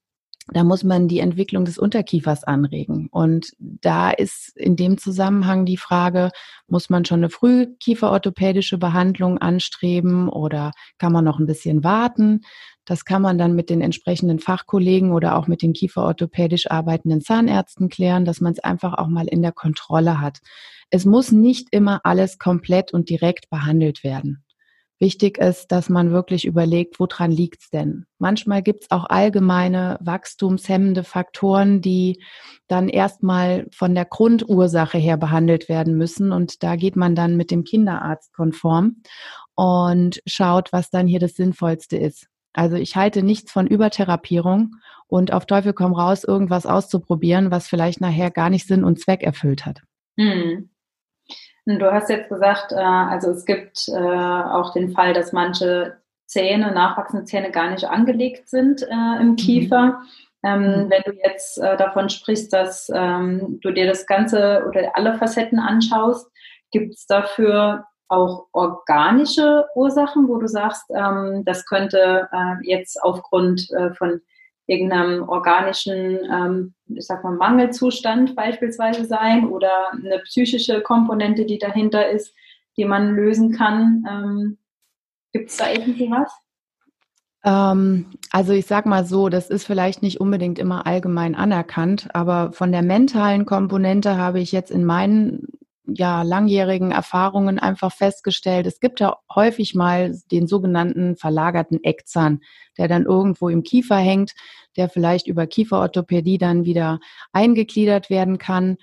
da 0.53 0.65
muss 0.65 0.85
man 0.85 1.09
die 1.09 1.21
Entwicklung 1.21 1.65
des 1.65 1.79
Unterkiefers 1.79 2.45
anregen. 2.45 3.09
Und 3.11 3.53
da 3.59 4.11
ist 4.11 4.57
in 4.57 4.77
dem 4.77 4.99
Zusammenhang 4.99 5.65
die 5.65 5.77
Frage, 5.77 6.31
muss 6.67 6.91
man 6.91 7.05
schon 7.05 7.21
eine 7.21 7.31
frühkieferorthopädische 7.31 8.79
Behandlung 8.79 9.39
anstreben 9.39 10.29
oder 10.29 10.73
kann 10.99 11.13
man 11.13 11.25
noch 11.25 11.39
ein 11.39 11.47
bisschen 11.47 11.85
warten? 11.85 12.41
Das 12.85 13.05
kann 13.05 13.23
man 13.23 13.39
dann 13.39 13.55
mit 13.55 13.71
den 13.71 13.81
entsprechenden 13.81 14.41
Fachkollegen 14.41 15.13
oder 15.13 15.37
auch 15.37 15.47
mit 15.47 15.63
den 15.63 15.73
kieferorthopädisch 15.73 16.71
arbeitenden 16.71 17.21
Zahnärzten 17.21 17.89
klären, 17.89 18.25
dass 18.25 18.41
man 18.41 18.53
es 18.53 18.59
einfach 18.59 18.95
auch 18.95 19.09
mal 19.09 19.29
in 19.29 19.43
der 19.43 19.53
Kontrolle 19.53 20.21
hat. 20.21 20.41
Es 20.91 21.05
muss 21.05 21.31
nicht 21.31 21.69
immer 21.71 22.01
alles 22.03 22.39
komplett 22.39 22.93
und 22.93 23.09
direkt 23.09 23.49
behandelt 23.49 24.03
werden. 24.03 24.45
Wichtig 25.01 25.39
ist, 25.39 25.73
dass 25.73 25.89
man 25.89 26.11
wirklich 26.11 26.45
überlegt, 26.45 27.01
woran 27.01 27.31
liegt's 27.31 27.71
denn? 27.71 28.05
Manchmal 28.19 28.61
gibt's 28.61 28.91
auch 28.91 29.07
allgemeine 29.09 29.97
wachstumshemmende 30.03 31.05
Faktoren, 31.05 31.81
die 31.81 32.23
dann 32.69 32.91
erstmal 32.91 33.67
von 33.73 33.95
der 33.95 34.05
Grundursache 34.05 34.99
her 34.99 35.17
behandelt 35.17 35.71
werden 35.71 35.97
müssen. 35.97 36.33
Und 36.33 36.63
da 36.63 36.77
geht 36.77 36.97
man 36.97 37.15
dann 37.15 37.39
mit 37.39 37.51
dem 37.51 37.65
Kinderarzt 37.65 38.35
konform 38.35 39.03
und 39.55 40.21
schaut, 40.27 40.71
was 40.71 40.91
dann 40.91 41.07
hier 41.07 41.19
das 41.19 41.33
Sinnvollste 41.35 41.97
ist. 41.97 42.27
Also 42.53 42.77
ich 42.77 42.95
halte 42.95 43.23
nichts 43.23 43.51
von 43.51 43.67
Übertherapierung 43.67 44.77
und 45.07 45.33
auf 45.33 45.47
Teufel 45.47 45.73
komm 45.73 45.95
raus, 45.95 46.25
irgendwas 46.25 46.67
auszuprobieren, 46.67 47.51
was 47.51 47.69
vielleicht 47.69 48.03
nachher 48.03 48.31
gar 48.31 48.51
nicht 48.51 48.67
Sinn 48.67 48.85
und 48.85 49.01
Zweck 49.01 49.23
erfüllt 49.23 49.65
hat. 49.65 49.81
Hm. 50.19 50.69
Du 51.79 51.93
hast 51.93 52.11
jetzt 52.11 52.29
gesagt, 52.29 52.73
äh, 52.73 52.77
also 52.77 53.31
es 53.31 53.45
gibt 53.45 53.89
äh, 53.89 53.93
auch 53.93 54.73
den 54.73 54.93
Fall, 54.93 55.13
dass 55.13 55.33
manche 55.33 55.99
Zähne, 56.27 56.73
nachwachsende 56.73 57.25
Zähne 57.25 57.51
gar 57.51 57.71
nicht 57.71 57.85
angelegt 57.85 58.49
sind 58.49 58.83
äh, 58.83 59.21
im 59.21 59.31
mhm. 59.31 59.37
Kiefer. 59.37 60.01
Ähm, 60.43 60.63
mhm. 60.63 60.91
Wenn 60.91 61.03
du 61.05 61.13
jetzt 61.23 61.59
davon 61.59 62.09
sprichst, 62.09 62.53
dass 62.53 62.91
ähm, 62.95 63.59
du 63.61 63.73
dir 63.73 63.87
das 63.87 64.07
Ganze 64.07 64.65
oder 64.67 64.91
alle 64.95 65.19
Facetten 65.19 65.59
anschaust, 65.59 66.31
gibt 66.71 66.95
es 66.95 67.07
dafür 67.07 67.85
auch 68.09 68.47
organische 68.53 69.67
Ursachen, 69.75 70.29
wo 70.29 70.39
du 70.39 70.47
sagst, 70.47 70.85
ähm, 70.95 71.45
das 71.45 71.67
könnte 71.67 72.29
jetzt 72.63 73.03
aufgrund 73.03 73.69
von 73.99 74.21
irgendeinem 74.71 75.29
organischen, 75.29 76.19
ähm, 76.33 76.75
ich 76.87 77.07
sag 77.07 77.25
mal, 77.25 77.35
Mangelzustand 77.35 78.37
beispielsweise 78.37 79.05
sein 79.05 79.49
oder 79.49 79.71
eine 79.93 80.21
psychische 80.21 80.81
Komponente, 80.81 81.45
die 81.45 81.59
dahinter 81.59 82.09
ist, 82.09 82.33
die 82.77 82.85
man 82.85 83.15
lösen 83.15 83.53
kann. 83.53 84.05
Ähm, 84.09 84.59
Gibt 85.33 85.51
es 85.51 85.57
da 85.57 85.71
irgendwie 85.71 86.11
was? 86.11 86.33
Ähm, 87.45 88.07
also 88.31 88.53
ich 88.53 88.67
sag 88.67 88.87
mal 88.87 89.05
so, 89.05 89.29
das 89.29 89.51
ist 89.51 89.65
vielleicht 89.65 90.03
nicht 90.03 90.21
unbedingt 90.21 90.59
immer 90.59 90.87
allgemein 90.87 91.35
anerkannt, 91.35 92.09
aber 92.15 92.53
von 92.53 92.71
der 92.71 92.83
mentalen 92.83 93.47
Komponente 93.47 94.17
habe 94.17 94.41
ich 94.41 94.53
jetzt 94.53 94.71
in 94.71 94.85
meinen 94.85 95.49
ja, 95.95 96.23
langjährigen 96.23 96.93
Erfahrungen 96.93 97.59
einfach 97.59 97.93
festgestellt, 97.93 98.67
es 98.67 98.81
gibt 98.81 99.01
ja 99.01 99.17
häufig 99.35 99.75
mal 99.75 100.15
den 100.31 100.47
sogenannten 100.47 101.17
verlagerten 101.17 101.83
Eckzahn, 101.83 102.41
der 102.79 102.89
dann 102.89 103.05
irgendwo 103.05 103.49
im 103.49 103.63
Kiefer 103.63 103.97
hängt, 103.97 104.33
der 104.77 104.89
vielleicht 104.89 105.27
über 105.27 105.47
Kieferorthopädie 105.47 106.39
dann 106.39 106.65
wieder 106.65 107.01
eingegliedert 107.33 108.11
werden 108.11 108.39
kann 108.39 108.77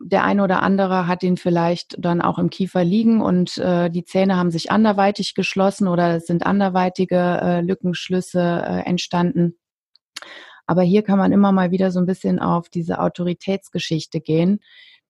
der 0.00 0.24
eine 0.24 0.42
oder 0.42 0.62
andere 0.62 1.06
hat 1.06 1.22
ihn 1.22 1.36
vielleicht 1.36 1.96
dann 1.98 2.22
auch 2.22 2.38
im 2.38 2.50
Kiefer 2.50 2.84
liegen 2.84 3.20
und 3.20 3.58
äh, 3.58 3.90
die 3.90 4.04
Zähne 4.04 4.36
haben 4.36 4.50
sich 4.50 4.70
anderweitig 4.70 5.34
geschlossen 5.34 5.88
oder 5.88 6.16
es 6.16 6.26
sind 6.26 6.46
anderweitige 6.46 7.16
äh, 7.16 7.60
Lückenschlüsse 7.60 8.40
äh, 8.40 8.88
entstanden. 8.88 9.58
Aber 10.66 10.82
hier 10.82 11.02
kann 11.02 11.18
man 11.18 11.32
immer 11.32 11.52
mal 11.52 11.70
wieder 11.70 11.90
so 11.90 12.00
ein 12.00 12.06
bisschen 12.06 12.38
auf 12.38 12.68
diese 12.68 13.00
Autoritätsgeschichte 13.00 14.20
gehen. 14.20 14.60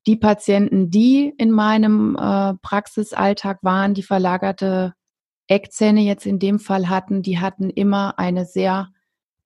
Die 0.07 0.17
Patienten, 0.17 0.91
die 0.91 1.33
in 1.39 1.51
meinem 1.51 2.17
äh, 2.17 2.55
Praxisalltag 2.63 3.59
waren, 3.63 3.95
die 3.95 4.03
verlagerte 4.03 4.95
Eckzähne 5.47 6.01
jetzt 6.01 6.27
in 6.27 6.39
dem 6.39 6.59
Fall 6.59 6.89
hatten, 6.89 7.23
die 7.23 7.39
hatten 7.39 7.71
immer 7.71 8.19
eine 8.19 8.45
sehr 8.45 8.89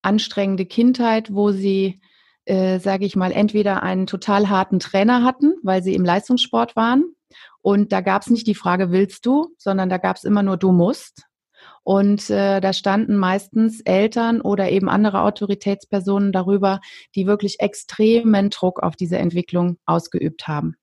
anstrengende 0.04 0.66
Kindheit, 0.66 1.34
wo 1.34 1.50
sie 1.50 2.00
äh, 2.46 2.78
sage 2.78 3.06
ich 3.06 3.16
mal, 3.16 3.32
entweder 3.32 3.82
einen 3.82 4.06
total 4.06 4.48
harten 4.48 4.78
Trainer 4.78 5.22
hatten, 5.22 5.54
weil 5.62 5.82
sie 5.82 5.94
im 5.94 6.04
Leistungssport 6.04 6.76
waren. 6.76 7.04
Und 7.62 7.92
da 7.92 8.00
gab 8.00 8.22
es 8.22 8.30
nicht 8.30 8.46
die 8.46 8.54
Frage, 8.54 8.90
willst 8.90 9.24
du, 9.26 9.54
sondern 9.58 9.88
da 9.88 9.96
gab 9.98 10.16
es 10.16 10.24
immer 10.24 10.42
nur, 10.42 10.56
du 10.56 10.72
musst. 10.72 11.22
Und 11.82 12.30
äh, 12.30 12.60
da 12.60 12.72
standen 12.72 13.16
meistens 13.16 13.80
Eltern 13.80 14.40
oder 14.40 14.70
eben 14.70 14.88
andere 14.88 15.22
Autoritätspersonen 15.22 16.32
darüber, 16.32 16.80
die 17.14 17.26
wirklich 17.26 17.60
extremen 17.60 18.50
Druck 18.50 18.82
auf 18.82 18.96
diese 18.96 19.18
Entwicklung 19.18 19.78
ausgeübt 19.86 20.48
haben. 20.48 20.76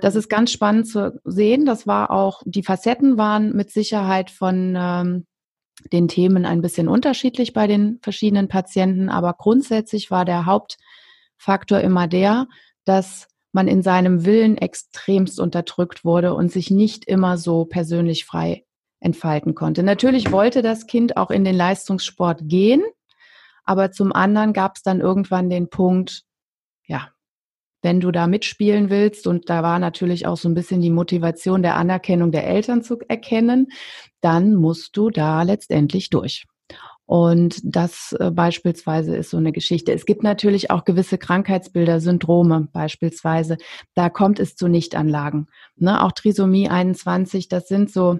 Das 0.00 0.14
mhm. 0.14 0.20
ist 0.20 0.28
ganz 0.28 0.52
spannend 0.52 0.88
zu 0.88 1.20
sehen. 1.24 1.66
Das 1.66 1.86
war 1.86 2.10
auch, 2.10 2.42
die 2.44 2.62
Facetten 2.62 3.18
waren 3.18 3.54
mit 3.54 3.70
Sicherheit 3.70 4.30
von 4.30 4.74
ähm, 4.76 5.26
den 5.92 6.08
Themen 6.08 6.46
ein 6.46 6.62
bisschen 6.62 6.88
unterschiedlich 6.88 7.52
bei 7.52 7.66
den 7.66 7.98
verschiedenen 8.02 8.48
Patienten, 8.48 9.08
aber 9.08 9.34
grundsätzlich 9.34 10.10
war 10.10 10.24
der 10.24 10.46
Hauptfaktor 10.46 11.80
immer 11.80 12.08
der, 12.08 12.46
dass 12.84 13.28
man 13.52 13.68
in 13.68 13.82
seinem 13.82 14.24
Willen 14.24 14.58
extremst 14.58 15.40
unterdrückt 15.40 16.04
wurde 16.04 16.34
und 16.34 16.52
sich 16.52 16.70
nicht 16.70 17.04
immer 17.06 17.38
so 17.38 17.64
persönlich 17.64 18.24
frei 18.24 18.64
entfalten 19.00 19.54
konnte. 19.54 19.82
Natürlich 19.82 20.32
wollte 20.32 20.62
das 20.62 20.86
Kind 20.86 21.16
auch 21.16 21.30
in 21.30 21.44
den 21.44 21.54
Leistungssport 21.54 22.40
gehen, 22.44 22.82
aber 23.64 23.90
zum 23.90 24.12
anderen 24.12 24.52
gab 24.52 24.76
es 24.76 24.82
dann 24.82 25.00
irgendwann 25.00 25.50
den 25.50 25.68
Punkt, 25.68 26.22
wenn 27.86 28.00
du 28.00 28.10
da 28.10 28.26
mitspielen 28.26 28.90
willst, 28.90 29.28
und 29.28 29.48
da 29.48 29.62
war 29.62 29.78
natürlich 29.78 30.26
auch 30.26 30.36
so 30.36 30.48
ein 30.48 30.54
bisschen 30.54 30.80
die 30.80 30.90
Motivation 30.90 31.62
der 31.62 31.76
Anerkennung 31.76 32.32
der 32.32 32.44
Eltern 32.44 32.82
zu 32.82 32.98
erkennen, 33.06 33.68
dann 34.20 34.56
musst 34.56 34.96
du 34.96 35.08
da 35.08 35.44
letztendlich 35.44 36.10
durch. 36.10 36.46
Und 37.04 37.60
das 37.62 38.12
äh, 38.18 38.32
beispielsweise 38.32 39.14
ist 39.14 39.30
so 39.30 39.36
eine 39.36 39.52
Geschichte. 39.52 39.92
Es 39.92 40.04
gibt 40.04 40.24
natürlich 40.24 40.72
auch 40.72 40.84
gewisse 40.84 41.16
Krankheitsbilder, 41.16 42.00
Syndrome 42.00 42.66
beispielsweise. 42.72 43.56
Da 43.94 44.10
kommt 44.10 44.40
es 44.40 44.56
zu 44.56 44.66
Nichtanlagen. 44.66 45.46
Ne? 45.76 46.02
Auch 46.02 46.10
Trisomie 46.10 46.68
21, 46.68 47.46
das 47.46 47.68
sind 47.68 47.92
so 47.92 48.18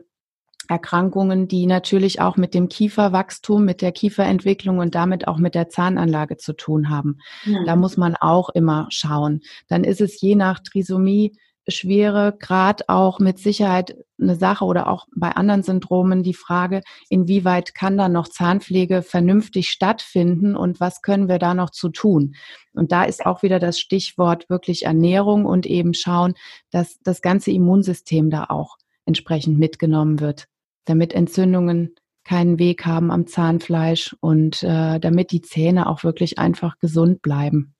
Erkrankungen, 0.69 1.49
die 1.49 1.67
natürlich 1.67 2.21
auch 2.21 2.37
mit 2.37 2.55
dem 2.55 2.69
Kieferwachstum, 2.69 3.65
mit 3.65 3.83
der 3.83 3.93
Kieferentwicklung 3.93 4.79
und 4.79 4.95
damit 4.95 5.29
auch 5.29 5.39
mit 5.39 5.55
der 5.55 5.69
Zahnanlage 5.69 6.37
zu 6.37 6.53
tun 6.53 6.91
haben. 6.91 7.19
Ja. 7.45 7.65
Da 7.65 7.77
muss 7.77 7.97
man 7.97 8.17
auch 8.17 8.49
immer 8.51 8.87
schauen. 8.91 9.41
Dann 9.69 9.85
ist 9.85 10.01
es 10.01 10.21
je 10.21 10.35
nach 10.35 10.61
Trisomie 10.61 11.33
schwere 11.69 12.37
Grad 12.39 12.89
auch 12.89 13.19
mit 13.19 13.39
Sicherheit 13.39 13.97
eine 14.21 14.37
Sache 14.37 14.65
oder 14.65 14.89
auch 14.89 15.07
bei 15.15 15.31
anderen 15.31 15.63
Syndromen 15.63 16.23
die 16.23 16.35
Frage, 16.35 16.83
inwieweit 17.09 17.75
kann 17.75 17.99
da 17.99 18.09
noch 18.09 18.29
Zahnpflege 18.29 19.03
vernünftig 19.03 19.71
stattfinden 19.71 20.57
und 20.57 20.81
was 20.81 21.03
können 21.03 21.29
wir 21.29 21.39
da 21.39 21.55
noch 21.55 21.71
zu 21.71 21.89
tun? 21.89 22.37
Und 22.73 22.93
da 22.93 23.05
ist 23.05 23.27
auch 23.27 23.43
wieder 23.43 23.59
das 23.59 23.79
Stichwort 23.81 24.49
wirklich 24.49 24.85
Ernährung 24.85 25.45
und 25.45 25.67
eben 25.67 25.93
schauen, 25.95 26.35
dass 26.71 26.99
das 27.03 27.21
ganze 27.21 27.51
Immunsystem 27.51 28.31
da 28.31 28.45
auch 28.45 28.77
entsprechend 29.05 29.59
mitgenommen 29.59 30.21
wird 30.21 30.47
damit 30.87 31.13
Entzündungen 31.13 31.95
keinen 32.25 32.59
Weg 32.59 32.85
haben 32.87 33.11
am 33.11 33.27
Zahnfleisch 33.27 34.17
und 34.21 34.63
äh, 34.63 34.99
damit 34.99 35.31
die 35.31 35.43
Zähne 35.43 35.89
auch 35.89 36.03
wirklich 36.03 36.39
einfach 36.39 36.79
gesund 36.79 37.23
bleiben. 37.23 37.75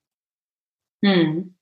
Hm. 1.03 1.55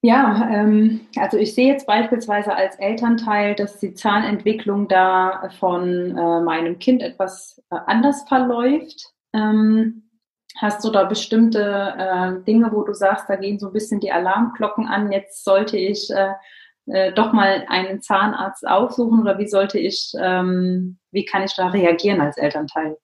Ja, 0.00 0.50
ähm, 0.52 1.00
also 1.16 1.38
ich 1.38 1.54
sehe 1.54 1.66
jetzt 1.66 1.86
beispielsweise 1.86 2.54
als 2.54 2.76
Elternteil, 2.76 3.54
dass 3.54 3.78
die 3.78 3.94
Zahnentwicklung 3.94 4.86
da 4.86 5.48
von 5.58 6.16
äh, 6.16 6.40
meinem 6.40 6.78
Kind 6.78 7.02
etwas 7.02 7.62
äh, 7.70 7.76
anders 7.86 8.24
verläuft. 8.28 9.14
Ähm, 9.32 10.10
hast 10.58 10.84
du 10.84 10.90
da 10.90 11.04
bestimmte 11.04 11.94
äh, 11.98 12.44
Dinge, 12.44 12.70
wo 12.72 12.82
du 12.82 12.92
sagst, 12.92 13.28
da 13.28 13.36
gehen 13.36 13.58
so 13.58 13.68
ein 13.68 13.72
bisschen 13.72 14.00
die 14.00 14.12
Alarmglocken 14.12 14.86
an, 14.86 15.10
jetzt 15.10 15.42
sollte 15.42 15.78
ich 15.78 16.10
äh, 16.10 16.32
äh, 16.86 17.12
doch 17.12 17.32
mal 17.32 17.64
einen 17.68 18.00
Zahnarzt 18.02 18.66
aufsuchen 18.66 19.20
oder 19.20 19.38
wie 19.38 19.48
sollte 19.48 19.78
ich, 19.78 20.12
ähm, 20.20 20.98
wie 21.10 21.24
kann 21.24 21.42
ich 21.42 21.54
da 21.54 21.68
reagieren 21.68 22.20
als 22.20 22.36
Elternteil? 22.36 22.96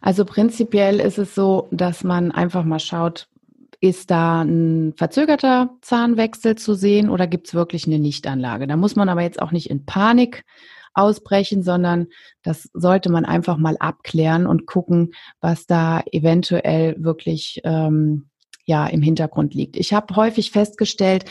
Also 0.00 0.24
prinzipiell 0.24 1.00
ist 1.00 1.18
es 1.18 1.34
so, 1.34 1.68
dass 1.70 2.04
man 2.04 2.30
einfach 2.30 2.64
mal 2.64 2.78
schaut, 2.78 3.28
ist 3.80 4.10
da 4.10 4.42
ein 4.42 4.94
verzögerter 4.96 5.70
Zahnwechsel 5.80 6.56
zu 6.56 6.74
sehen 6.74 7.10
oder 7.10 7.26
gibt 7.26 7.48
es 7.48 7.54
wirklich 7.54 7.86
eine 7.86 7.98
Nichtanlage? 7.98 8.66
Da 8.66 8.76
muss 8.76 8.96
man 8.96 9.08
aber 9.08 9.22
jetzt 9.22 9.40
auch 9.40 9.52
nicht 9.52 9.70
in 9.70 9.84
Panik 9.84 10.44
ausbrechen, 10.94 11.62
sondern 11.62 12.06
das 12.42 12.70
sollte 12.72 13.10
man 13.10 13.24
einfach 13.24 13.56
mal 13.56 13.76
abklären 13.78 14.46
und 14.46 14.66
gucken, 14.66 15.12
was 15.40 15.66
da 15.66 16.02
eventuell 16.12 16.96
wirklich 16.98 17.60
ähm, 17.64 18.30
ja 18.64 18.86
im 18.86 19.02
Hintergrund 19.02 19.54
liegt. 19.54 19.76
Ich 19.76 19.92
habe 19.92 20.16
häufig 20.16 20.50
festgestellt, 20.50 21.24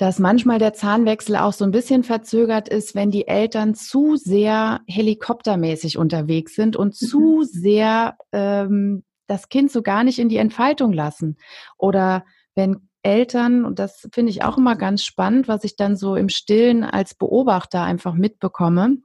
dass 0.00 0.18
manchmal 0.18 0.58
der 0.58 0.72
Zahnwechsel 0.72 1.36
auch 1.36 1.52
so 1.52 1.62
ein 1.62 1.72
bisschen 1.72 2.04
verzögert 2.04 2.70
ist, 2.70 2.94
wenn 2.94 3.10
die 3.10 3.28
Eltern 3.28 3.74
zu 3.74 4.16
sehr 4.16 4.80
helikoptermäßig 4.86 5.98
unterwegs 5.98 6.54
sind 6.54 6.74
und 6.74 6.98
mhm. 6.98 7.06
zu 7.06 7.42
sehr 7.42 8.16
ähm, 8.32 9.04
das 9.26 9.50
Kind 9.50 9.70
so 9.70 9.82
gar 9.82 10.02
nicht 10.02 10.18
in 10.18 10.30
die 10.30 10.38
Entfaltung 10.38 10.94
lassen. 10.94 11.36
Oder 11.76 12.24
wenn 12.54 12.88
Eltern, 13.02 13.66
und 13.66 13.78
das 13.78 14.08
finde 14.10 14.30
ich 14.30 14.42
auch 14.42 14.56
immer 14.56 14.74
ganz 14.74 15.04
spannend, 15.04 15.48
was 15.48 15.64
ich 15.64 15.76
dann 15.76 15.96
so 15.96 16.16
im 16.16 16.30
Stillen 16.30 16.82
als 16.82 17.14
Beobachter 17.14 17.82
einfach 17.82 18.14
mitbekomme, 18.14 18.96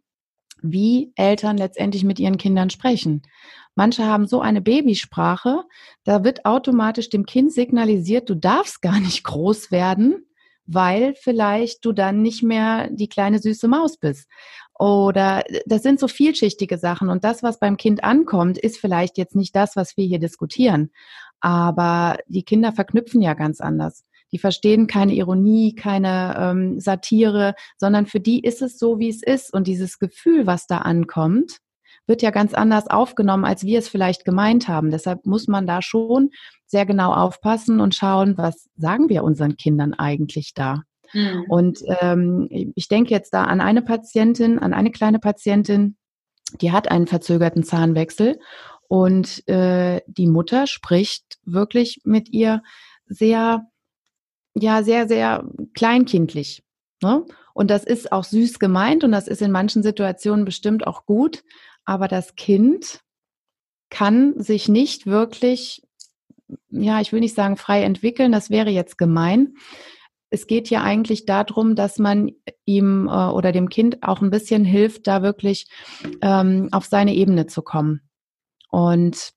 wie 0.62 1.12
Eltern 1.18 1.58
letztendlich 1.58 2.06
mit 2.06 2.22
ihren 2.22 2.38
Kindern 2.38 2.70
sprechen. 2.70 3.22
Manche 3.76 4.06
haben 4.06 4.28
so 4.28 4.40
eine 4.40 4.62
Babysprache, 4.62 5.64
da 6.06 6.24
wird 6.24 6.46
automatisch 6.46 7.10
dem 7.10 7.26
Kind 7.26 7.52
signalisiert, 7.52 8.30
du 8.30 8.36
darfst 8.36 8.82
gar 8.82 9.02
nicht 9.02 9.26
groß 9.26 9.72
werden, 9.72 10.26
weil 10.66 11.16
vielleicht 11.16 11.86
du 11.86 11.92
dann 11.92 12.22
nicht 12.22 12.44
mehr 12.44 12.90
die 12.92 13.08
kleine 13.08 13.40
süße 13.40 13.68
Maus 13.68 13.98
bist. 13.98 14.28
Oder 14.78 15.44
das 15.66 15.84
sind 15.84 16.00
so 16.00 16.08
vielschichtige 16.08 16.78
Sachen. 16.78 17.10
Und 17.10 17.24
das, 17.24 17.44
was 17.44 17.60
beim 17.60 17.78
Kind 17.78 18.04
ankommt, 18.04 18.58
ist 18.58 18.78
vielleicht 18.78 19.18
jetzt 19.18 19.36
nicht 19.36 19.56
das, 19.56 19.76
was 19.76 19.96
wir 19.96 20.06
hier 20.06 20.20
diskutieren. 20.20 20.92
Aber 21.40 22.18
die 22.28 22.44
Kinder 22.44 22.74
verknüpfen 22.74 23.22
ja 23.22 23.34
ganz 23.36 23.62
anders. 23.62 24.04
Die 24.32 24.40
verstehen 24.40 24.88
keine 24.88 25.14
Ironie, 25.14 25.76
keine 25.76 26.36
ähm, 26.38 26.80
Satire, 26.80 27.56
sondern 27.78 28.06
für 28.06 28.20
die 28.20 28.42
ist 28.42 28.62
es 28.62 28.78
so, 28.78 29.00
wie 29.00 29.10
es 29.10 29.24
ist. 29.24 29.54
Und 29.54 29.68
dieses 29.68 30.00
Gefühl, 30.00 30.46
was 30.46 30.68
da 30.68 30.80
ankommt, 30.80 31.60
wird 32.08 32.22
ja 32.22 32.32
ganz 32.32 32.54
anders 32.54 32.88
aufgenommen, 32.88 33.46
als 33.46 33.64
wir 33.64 33.80
es 33.80 33.90
vielleicht 33.90 34.26
gemeint 34.26 34.68
haben. 34.68 34.92
Deshalb 34.92 35.26
muss 35.26 35.48
man 35.48 35.66
da 35.66 35.82
schon 35.82 36.30
sehr 36.66 36.86
genau 36.86 37.14
aufpassen 37.14 37.80
und 37.80 37.96
schauen, 37.96 38.38
was 38.38 38.70
sagen 38.76 39.10
wir 39.10 39.24
unseren 39.24 39.58
Kindern 39.58 39.94
eigentlich 39.94 40.54
da. 40.54 40.84
Mhm. 41.14 41.46
Und 41.48 41.80
ähm, 42.02 42.48
ich 42.76 42.88
denke 42.88 43.12
jetzt 43.12 43.34
da 43.34 43.44
an 43.46 43.62
eine 43.62 43.82
Patientin, 43.82 44.60
an 44.60 44.74
eine 44.74 44.92
kleine 44.92 45.20
Patientin, 45.20 45.98
die 46.62 46.72
hat 46.72 46.90
einen 46.90 47.08
verzögerten 47.08 47.64
Zahnwechsel 47.64 48.40
und 48.88 49.48
äh, 49.48 50.02
die 50.08 50.28
Mutter 50.28 50.68
spricht 50.68 51.40
wirklich 51.44 52.02
mit 52.04 52.30
ihr 52.30 52.62
sehr, 53.08 53.66
ja, 54.54 54.84
sehr, 54.84 55.08
sehr 55.08 55.48
kleinkindlich. 55.74 56.64
Ne? 57.02 57.26
Und 57.54 57.72
das 57.72 57.84
ist 57.84 58.12
auch 58.12 58.24
süß 58.24 58.60
gemeint 58.60 59.04
und 59.04 59.12
das 59.12 59.28
ist 59.28 59.42
in 59.42 59.52
manchen 59.52 59.82
Situationen 59.82 60.46
bestimmt 60.46 60.86
auch 60.86 61.06
gut 61.06 61.44
aber 61.86 62.08
das 62.08 62.36
Kind 62.36 63.02
kann 63.90 64.40
sich 64.42 64.68
nicht 64.68 65.06
wirklich, 65.06 65.84
ja, 66.70 67.00
ich 67.02 67.14
will 67.14 67.20
nicht 67.20 67.36
sagen 67.36 67.58
frei 67.58 67.84
entwickeln, 67.84 68.32
das 68.32 68.50
wäre 68.50 68.70
jetzt 68.70 68.98
gemein. 68.98 69.56
es 70.32 70.48
geht 70.48 70.70
ja 70.70 70.84
eigentlich 70.84 71.26
darum, 71.26 71.76
dass 71.76 71.98
man 71.98 72.32
ihm 72.66 73.08
äh, 73.08 73.28
oder 73.28 73.52
dem 73.52 73.70
Kind 73.70 74.04
auch 74.04 74.22
ein 74.22 74.32
bisschen 74.32 74.66
hilft, 74.66 75.08
da 75.08 75.22
wirklich 75.22 75.68
ähm, 76.22 76.70
auf 76.72 76.86
seine 76.86 77.14
Ebene 77.14 77.46
zu 77.48 77.62
kommen. 77.62 78.02
Und 78.70 79.32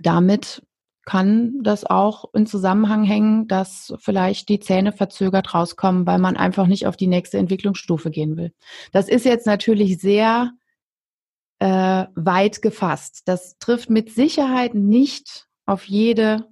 damit 0.00 0.62
kann 1.04 1.62
das 1.62 1.84
auch 1.84 2.32
in 2.34 2.46
Zusammenhang 2.46 3.04
hängen, 3.04 3.46
dass 3.46 3.94
vielleicht 3.98 4.48
die 4.48 4.58
Zähne 4.58 4.92
verzögert 4.92 5.54
rauskommen, 5.54 6.06
weil 6.06 6.18
man 6.18 6.36
einfach 6.36 6.66
nicht 6.66 6.86
auf 6.86 6.96
die 6.96 7.06
nächste 7.06 7.38
Entwicklungsstufe 7.38 8.10
gehen 8.10 8.36
will. 8.36 8.52
Das 8.92 9.08
ist 9.08 9.24
jetzt 9.24 9.46
natürlich 9.46 9.98
sehr 9.98 10.50
äh, 11.58 12.06
weit 12.14 12.62
gefasst. 12.62 13.22
Das 13.26 13.58
trifft 13.58 13.90
mit 13.90 14.10
Sicherheit 14.10 14.74
nicht 14.74 15.46
auf 15.66 15.84
jede 15.84 16.46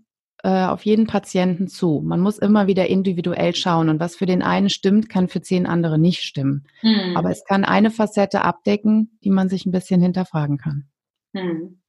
äh, 0.45 0.67
auf 0.67 0.85
jeden 0.85 1.07
Patienten 1.07 1.69
zu. 1.69 2.03
Man 2.05 2.21
muss 2.21 2.39
immer 2.39 2.67
wieder 2.67 2.87
individuell 2.87 3.55
schauen 3.55 3.89
und 3.89 3.99
was 3.99 4.15
für 4.15 4.27
den 4.27 4.43
einen 4.43 4.69
stimmt, 4.69 5.09
kann 5.09 5.29
für 5.29 5.41
zehn 5.41 5.65
andere 5.67 5.99
nicht 5.99 6.23
stimmen. 6.23 6.67
Hm. 6.81 7.17
Aber 7.17 7.31
es 7.31 7.45
kann 7.47 7.65
eine 7.65 7.91
Facette 7.91 8.43
abdecken, 8.43 9.19
die 9.25 9.31
man 9.31 9.49
sich 9.49 9.65
ein 9.65 9.73
bisschen 9.73 10.03
hinterfragen 10.03 10.59
kann. 10.59 10.85
Hm. 11.35 11.81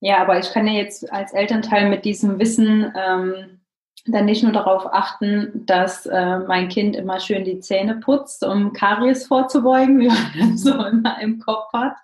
Ja, 0.00 0.18
aber 0.18 0.38
ich 0.38 0.50
kann 0.50 0.66
ja 0.66 0.74
jetzt 0.74 1.10
als 1.10 1.32
Elternteil 1.32 1.88
mit 1.88 2.04
diesem 2.04 2.38
Wissen 2.38 2.92
ähm, 2.94 3.60
dann 4.06 4.24
nicht 4.24 4.42
nur 4.42 4.52
darauf 4.52 4.86
achten, 4.92 5.66
dass 5.66 6.06
äh, 6.06 6.38
mein 6.38 6.68
Kind 6.68 6.96
immer 6.96 7.20
schön 7.20 7.44
die 7.44 7.60
Zähne 7.60 7.96
putzt, 7.96 8.44
um 8.44 8.72
Karies 8.72 9.26
vorzubeugen, 9.26 9.98
wie 10.00 10.08
man 10.08 10.50
das 10.52 10.62
so 10.62 10.72
immer 10.84 11.20
im 11.20 11.38
Kopf 11.40 11.72
hat, 11.72 11.96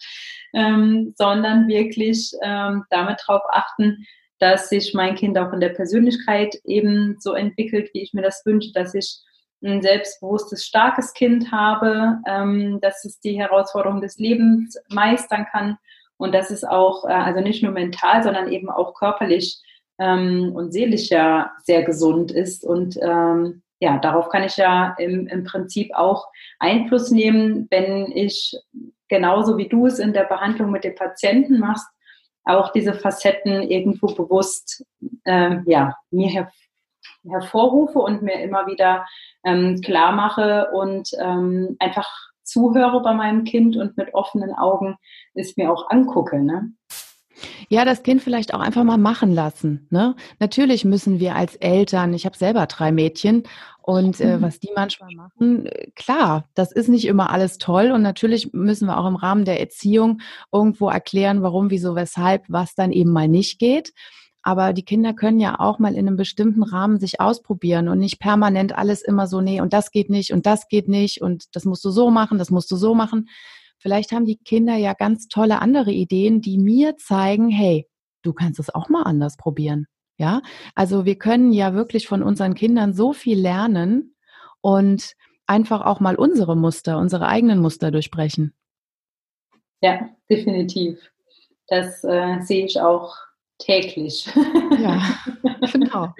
ähm, 0.52 1.14
sondern 1.16 1.68
wirklich 1.68 2.32
ähm, 2.42 2.84
damit 2.90 3.22
darauf 3.26 3.42
achten, 3.50 4.06
dass 4.38 4.68
sich 4.68 4.92
mein 4.94 5.14
Kind 5.14 5.38
auch 5.38 5.52
in 5.52 5.60
der 5.60 5.68
Persönlichkeit 5.68 6.56
eben 6.64 7.16
so 7.20 7.34
entwickelt, 7.34 7.90
wie 7.92 8.02
ich 8.02 8.12
mir 8.12 8.22
das 8.22 8.44
wünsche, 8.44 8.72
dass 8.72 8.94
ich 8.94 9.20
ein 9.64 9.82
selbstbewusstes, 9.82 10.64
starkes 10.64 11.12
Kind 11.14 11.52
habe, 11.52 12.18
ähm, 12.26 12.80
dass 12.80 13.04
es 13.04 13.20
die 13.20 13.38
Herausforderungen 13.38 14.00
des 14.00 14.18
Lebens 14.18 14.76
meistern 14.88 15.46
kann 15.50 15.78
und 16.16 16.34
dass 16.34 16.50
es 16.50 16.64
auch, 16.64 17.04
äh, 17.04 17.12
also 17.12 17.40
nicht 17.40 17.62
nur 17.62 17.72
mental, 17.72 18.22
sondern 18.22 18.50
eben 18.50 18.70
auch 18.70 18.94
körperlich 18.94 19.60
ähm, 20.02 20.52
und 20.54 20.72
seelisch 20.72 21.10
ja 21.10 21.52
sehr 21.62 21.84
gesund 21.84 22.32
ist. 22.32 22.64
Und 22.64 22.98
ähm, 23.00 23.62
ja, 23.78 23.98
darauf 23.98 24.28
kann 24.28 24.42
ich 24.42 24.56
ja 24.56 24.94
im, 24.98 25.28
im 25.28 25.44
Prinzip 25.44 25.94
auch 25.94 26.26
Einfluss 26.58 27.10
nehmen, 27.10 27.68
wenn 27.70 28.10
ich 28.12 28.56
genauso 29.08 29.56
wie 29.58 29.68
du 29.68 29.86
es 29.86 29.98
in 29.98 30.12
der 30.12 30.24
Behandlung 30.24 30.70
mit 30.70 30.84
den 30.84 30.94
Patienten 30.94 31.58
machst, 31.58 31.86
auch 32.44 32.72
diese 32.72 32.94
Facetten 32.94 33.62
irgendwo 33.62 34.08
bewusst 34.08 34.84
äh, 35.24 35.58
ja, 35.66 35.96
mir 36.10 36.28
her 36.28 36.50
hervorrufe 37.28 38.00
und 38.00 38.22
mir 38.22 38.42
immer 38.42 38.66
wieder 38.66 39.06
ähm, 39.44 39.80
klar 39.80 40.10
mache 40.10 40.70
und 40.72 41.10
ähm, 41.20 41.76
einfach 41.78 42.08
zuhöre 42.42 43.00
bei 43.00 43.14
meinem 43.14 43.44
Kind 43.44 43.76
und 43.76 43.96
mit 43.96 44.12
offenen 44.14 44.52
Augen 44.54 44.96
es 45.34 45.56
mir 45.56 45.70
auch 45.72 45.88
angucke. 45.88 46.42
Ne? 46.42 46.72
Ja, 47.68 47.84
das 47.84 48.02
Kind 48.02 48.22
vielleicht 48.22 48.54
auch 48.54 48.60
einfach 48.60 48.84
mal 48.84 48.98
machen 48.98 49.32
lassen. 49.34 49.86
Ne? 49.90 50.14
Natürlich 50.38 50.84
müssen 50.84 51.20
wir 51.20 51.36
als 51.36 51.56
Eltern, 51.56 52.14
ich 52.14 52.26
habe 52.26 52.36
selber 52.36 52.66
drei 52.66 52.92
Mädchen 52.92 53.44
und 53.82 54.20
äh, 54.20 54.36
mhm. 54.36 54.42
was 54.42 54.60
die 54.60 54.70
manchmal 54.74 55.12
machen, 55.14 55.66
äh, 55.66 55.90
klar, 55.94 56.48
das 56.54 56.72
ist 56.72 56.88
nicht 56.88 57.06
immer 57.06 57.30
alles 57.30 57.58
toll 57.58 57.90
und 57.90 58.02
natürlich 58.02 58.52
müssen 58.52 58.86
wir 58.86 58.98
auch 58.98 59.06
im 59.06 59.16
Rahmen 59.16 59.44
der 59.44 59.60
Erziehung 59.60 60.20
irgendwo 60.52 60.88
erklären, 60.88 61.42
warum, 61.42 61.70
wieso, 61.70 61.94
weshalb, 61.96 62.44
was 62.48 62.74
dann 62.74 62.92
eben 62.92 63.10
mal 63.10 63.28
nicht 63.28 63.58
geht. 63.58 63.92
Aber 64.42 64.72
die 64.72 64.84
Kinder 64.84 65.14
können 65.14 65.38
ja 65.38 65.60
auch 65.60 65.78
mal 65.78 65.94
in 65.94 66.06
einem 66.06 66.16
bestimmten 66.16 66.64
Rahmen 66.64 66.98
sich 66.98 67.20
ausprobieren 67.20 67.88
und 67.88 67.98
nicht 67.98 68.18
permanent 68.18 68.76
alles 68.76 69.02
immer 69.02 69.28
so, 69.28 69.40
nee, 69.40 69.60
und 69.60 69.72
das 69.72 69.90
geht 69.92 70.10
nicht 70.10 70.32
und 70.32 70.46
das 70.46 70.68
geht 70.68 70.88
nicht 70.88 71.22
und 71.22 71.54
das 71.54 71.64
musst 71.64 71.84
du 71.84 71.90
so 71.90 72.10
machen, 72.10 72.38
das 72.38 72.50
musst 72.50 72.70
du 72.70 72.76
so 72.76 72.94
machen. 72.94 73.28
Vielleicht 73.82 74.12
haben 74.12 74.24
die 74.24 74.36
Kinder 74.36 74.76
ja 74.76 74.94
ganz 74.94 75.26
tolle 75.26 75.60
andere 75.60 75.90
Ideen, 75.90 76.40
die 76.40 76.56
mir 76.56 76.96
zeigen, 76.98 77.50
hey, 77.50 77.88
du 78.22 78.32
kannst 78.32 78.60
es 78.60 78.72
auch 78.72 78.88
mal 78.88 79.02
anders 79.02 79.36
probieren. 79.36 79.88
Ja, 80.18 80.40
also 80.76 81.04
wir 81.04 81.16
können 81.18 81.52
ja 81.52 81.74
wirklich 81.74 82.06
von 82.06 82.22
unseren 82.22 82.54
Kindern 82.54 82.94
so 82.94 83.12
viel 83.12 83.40
lernen 83.40 84.14
und 84.60 85.14
einfach 85.48 85.80
auch 85.80 85.98
mal 85.98 86.14
unsere 86.14 86.56
Muster, 86.56 86.96
unsere 86.98 87.26
eigenen 87.26 87.58
Muster 87.58 87.90
durchbrechen. 87.90 88.54
Ja, 89.80 90.10
definitiv. 90.30 91.00
Das 91.66 92.04
äh, 92.04 92.38
sehe 92.42 92.64
ich 92.64 92.80
auch 92.80 93.16
täglich. 93.58 94.30
Ja, 94.78 95.02
genau. 95.72 96.14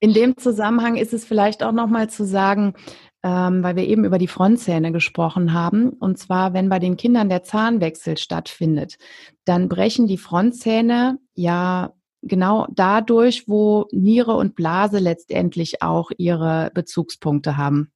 In 0.00 0.12
dem 0.12 0.36
Zusammenhang 0.36 0.96
ist 0.96 1.12
es 1.12 1.24
vielleicht 1.24 1.62
auch 1.62 1.70
nochmal 1.70 2.10
zu 2.10 2.24
sagen, 2.24 2.74
ähm, 3.22 3.62
weil 3.62 3.76
wir 3.76 3.86
eben 3.86 4.04
über 4.04 4.18
die 4.18 4.28
Frontzähne 4.28 4.92
gesprochen 4.92 5.52
haben. 5.52 5.90
Und 5.90 6.18
zwar, 6.18 6.54
wenn 6.54 6.68
bei 6.68 6.78
den 6.78 6.96
Kindern 6.96 7.28
der 7.28 7.42
Zahnwechsel 7.42 8.18
stattfindet, 8.18 8.96
dann 9.44 9.68
brechen 9.68 10.06
die 10.06 10.18
Frontzähne 10.18 11.18
ja 11.34 11.92
genau 12.22 12.66
dadurch, 12.70 13.48
wo 13.48 13.86
Niere 13.92 14.34
und 14.34 14.54
Blase 14.54 14.98
letztendlich 14.98 15.82
auch 15.82 16.10
ihre 16.16 16.70
Bezugspunkte 16.74 17.56
haben. 17.56 17.92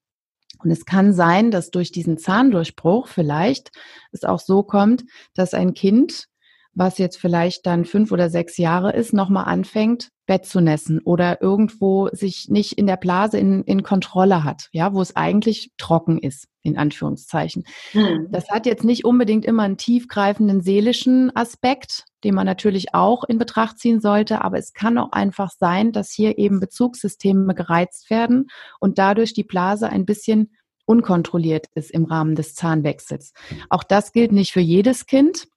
Und 0.63 0.71
es 0.71 0.85
kann 0.85 1.13
sein, 1.13 1.51
dass 1.51 1.71
durch 1.71 1.93
diesen 1.93 2.19
Zahndurchbruch 2.19 3.09
vielleicht 3.09 3.71
es 4.11 4.25
auch 4.25 4.41
so 4.41 4.63
kommt, 4.63 5.05
dass 5.35 5.55
ein 5.55 5.75
Kind 5.75 6.29
was 6.77 6.99
jetzt 6.99 7.17
vielleicht 7.17 7.67
dann 7.67 7.85
fünf 7.85 8.13
oder 8.13 8.31
sechs 8.31 8.59
Jahre 8.59 8.93
ist, 8.93 9.13
nochmal 9.15 9.47
anfängt, 9.47 10.11
Bett 10.27 10.45
zu 10.45 10.61
nässen 10.61 11.01
oder 11.01 11.41
irgendwo 11.41 12.09
sich 12.13 12.49
nicht 12.49 12.73
in 12.73 12.87
der 12.87 12.97
Blase 12.97 13.39
in, 13.39 13.63
in 13.63 13.83
Kontrolle 13.83 14.45
hat, 14.45 14.69
ja, 14.73 14.93
wo 14.93 15.01
es 15.01 15.15
eigentlich 15.15 15.71
trocken 15.79 16.19
ist, 16.19 16.49
in 16.63 16.77
Anführungszeichen. 16.77 17.65
Mhm. 17.95 18.27
Das 18.31 18.49
hat 18.51 18.67
jetzt 18.67 18.85
nicht 18.85 19.05
unbedingt 19.05 19.45
immer 19.45 19.63
einen 19.63 19.77
tiefgreifenden 19.77 20.61
seelischen 20.61 21.35
Aspekt, 21.35 22.05
den 22.25 22.35
man 22.35 22.47
natürlich 22.47 22.95
auch 22.95 23.25
in 23.25 23.39
Betracht 23.39 23.79
ziehen 23.79 24.01
sollte, 24.01 24.43
aber 24.43 24.59
es 24.59 24.73
kann 24.73 24.99
auch 24.99 25.13
einfach 25.13 25.51
sein, 25.51 25.93
dass 25.93 26.11
hier 26.11 26.39
eben 26.39 26.61
Bezugssysteme 26.61 27.55
gereizt 27.55 28.11
werden 28.11 28.49
und 28.81 28.99
dadurch 28.99 29.33
die 29.33 29.45
Blase 29.45 29.89
ein 29.89 30.07
bisschen 30.07 30.51
unkontrolliert 30.87 31.67
ist 31.75 31.91
im 31.91 32.05
Rahmen 32.05 32.35
des 32.35 32.55
Zahnwechsels. 32.55 33.33
Auch 33.69 33.83
das 33.83 34.13
gilt 34.13 34.33
nicht 34.33 34.53
für 34.53 34.61
jedes 34.61 35.07
Kind. 35.07 35.49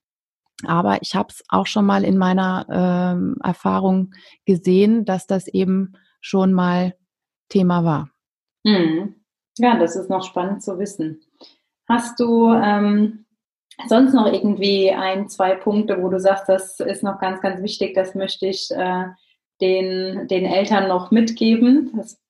Aber 0.65 1.01
ich 1.01 1.15
habe 1.15 1.29
es 1.29 1.43
auch 1.49 1.67
schon 1.67 1.85
mal 1.85 2.03
in 2.03 2.17
meiner 2.17 2.65
ähm, 2.69 3.37
Erfahrung 3.43 4.13
gesehen, 4.45 5.05
dass 5.05 5.27
das 5.27 5.47
eben 5.47 5.93
schon 6.21 6.53
mal 6.53 6.95
Thema 7.49 7.83
war. 7.83 8.09
Hm. 8.65 9.15
Ja, 9.57 9.77
das 9.77 9.95
ist 9.95 10.09
noch 10.09 10.23
spannend 10.23 10.63
zu 10.63 10.79
wissen. 10.79 11.21
Hast 11.87 12.19
du 12.19 12.53
ähm, 12.53 13.25
sonst 13.87 14.13
noch 14.13 14.31
irgendwie 14.31 14.91
ein, 14.91 15.27
zwei 15.29 15.55
Punkte, 15.55 16.01
wo 16.01 16.09
du 16.09 16.19
sagst, 16.19 16.47
das 16.47 16.79
ist 16.79 17.03
noch 17.03 17.19
ganz, 17.19 17.41
ganz 17.41 17.61
wichtig, 17.61 17.93
das 17.93 18.15
möchte 18.15 18.47
ich 18.47 18.69
äh, 18.71 19.05
den, 19.61 20.27
den 20.27 20.45
Eltern 20.45 20.87
noch 20.87 21.11
mitgeben? 21.11 21.91
Das 21.95 22.21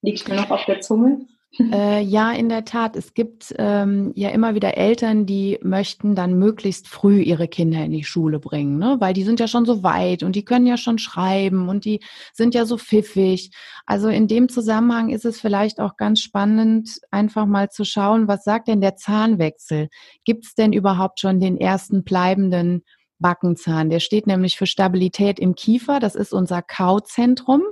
liegt 0.00 0.28
mir 0.28 0.36
noch 0.36 0.50
auf 0.50 0.64
der 0.66 0.80
Zunge. 0.80 1.26
Äh, 1.72 2.02
ja, 2.02 2.32
in 2.32 2.48
der 2.48 2.64
Tat. 2.64 2.94
Es 2.96 3.14
gibt 3.14 3.54
ähm, 3.58 4.12
ja 4.14 4.30
immer 4.30 4.54
wieder 4.54 4.76
Eltern, 4.76 5.26
die 5.26 5.58
möchten 5.62 6.14
dann 6.14 6.38
möglichst 6.38 6.88
früh 6.88 7.20
ihre 7.20 7.48
Kinder 7.48 7.84
in 7.84 7.92
die 7.92 8.04
Schule 8.04 8.38
bringen, 8.38 8.78
ne? 8.78 8.96
weil 9.00 9.12
die 9.12 9.24
sind 9.24 9.40
ja 9.40 9.48
schon 9.48 9.64
so 9.64 9.82
weit 9.82 10.22
und 10.22 10.36
die 10.36 10.44
können 10.44 10.66
ja 10.66 10.76
schon 10.76 10.98
schreiben 10.98 11.68
und 11.68 11.84
die 11.84 12.00
sind 12.32 12.54
ja 12.54 12.64
so 12.64 12.76
pfiffig. 12.76 13.50
Also 13.86 14.08
in 14.08 14.28
dem 14.28 14.48
Zusammenhang 14.48 15.08
ist 15.08 15.24
es 15.24 15.40
vielleicht 15.40 15.80
auch 15.80 15.96
ganz 15.96 16.20
spannend, 16.20 17.00
einfach 17.10 17.46
mal 17.46 17.70
zu 17.70 17.84
schauen, 17.84 18.28
was 18.28 18.44
sagt 18.44 18.68
denn 18.68 18.80
der 18.80 18.96
Zahnwechsel? 18.96 19.88
Gibt 20.24 20.44
es 20.44 20.54
denn 20.54 20.72
überhaupt 20.72 21.20
schon 21.20 21.40
den 21.40 21.58
ersten 21.58 22.04
bleibenden 22.04 22.82
Backenzahn? 23.18 23.90
Der 23.90 24.00
steht 24.00 24.26
nämlich 24.26 24.56
für 24.56 24.66
Stabilität 24.66 25.40
im 25.40 25.54
Kiefer. 25.54 25.98
Das 25.98 26.14
ist 26.14 26.32
unser 26.32 26.62
Kauzentrum 26.62 27.62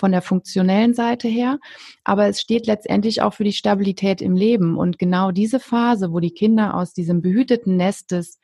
von 0.00 0.10
der 0.10 0.22
funktionellen 0.22 0.94
Seite 0.94 1.28
her, 1.28 1.58
aber 2.02 2.26
es 2.26 2.40
steht 2.40 2.66
letztendlich 2.66 3.22
auch 3.22 3.34
für 3.34 3.44
die 3.44 3.52
Stabilität 3.52 4.22
im 4.22 4.34
Leben. 4.34 4.76
Und 4.76 4.98
genau 4.98 5.30
diese 5.30 5.60
Phase, 5.60 6.10
wo 6.12 6.18
die 6.18 6.32
Kinder 6.32 6.74
aus 6.74 6.92
diesem 6.92 7.20
behüteten 7.20 7.76
Nest 7.76 8.10
des 8.10 8.40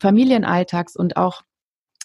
Familienalltags 0.00 0.94
und 0.94 1.16
auch 1.16 1.42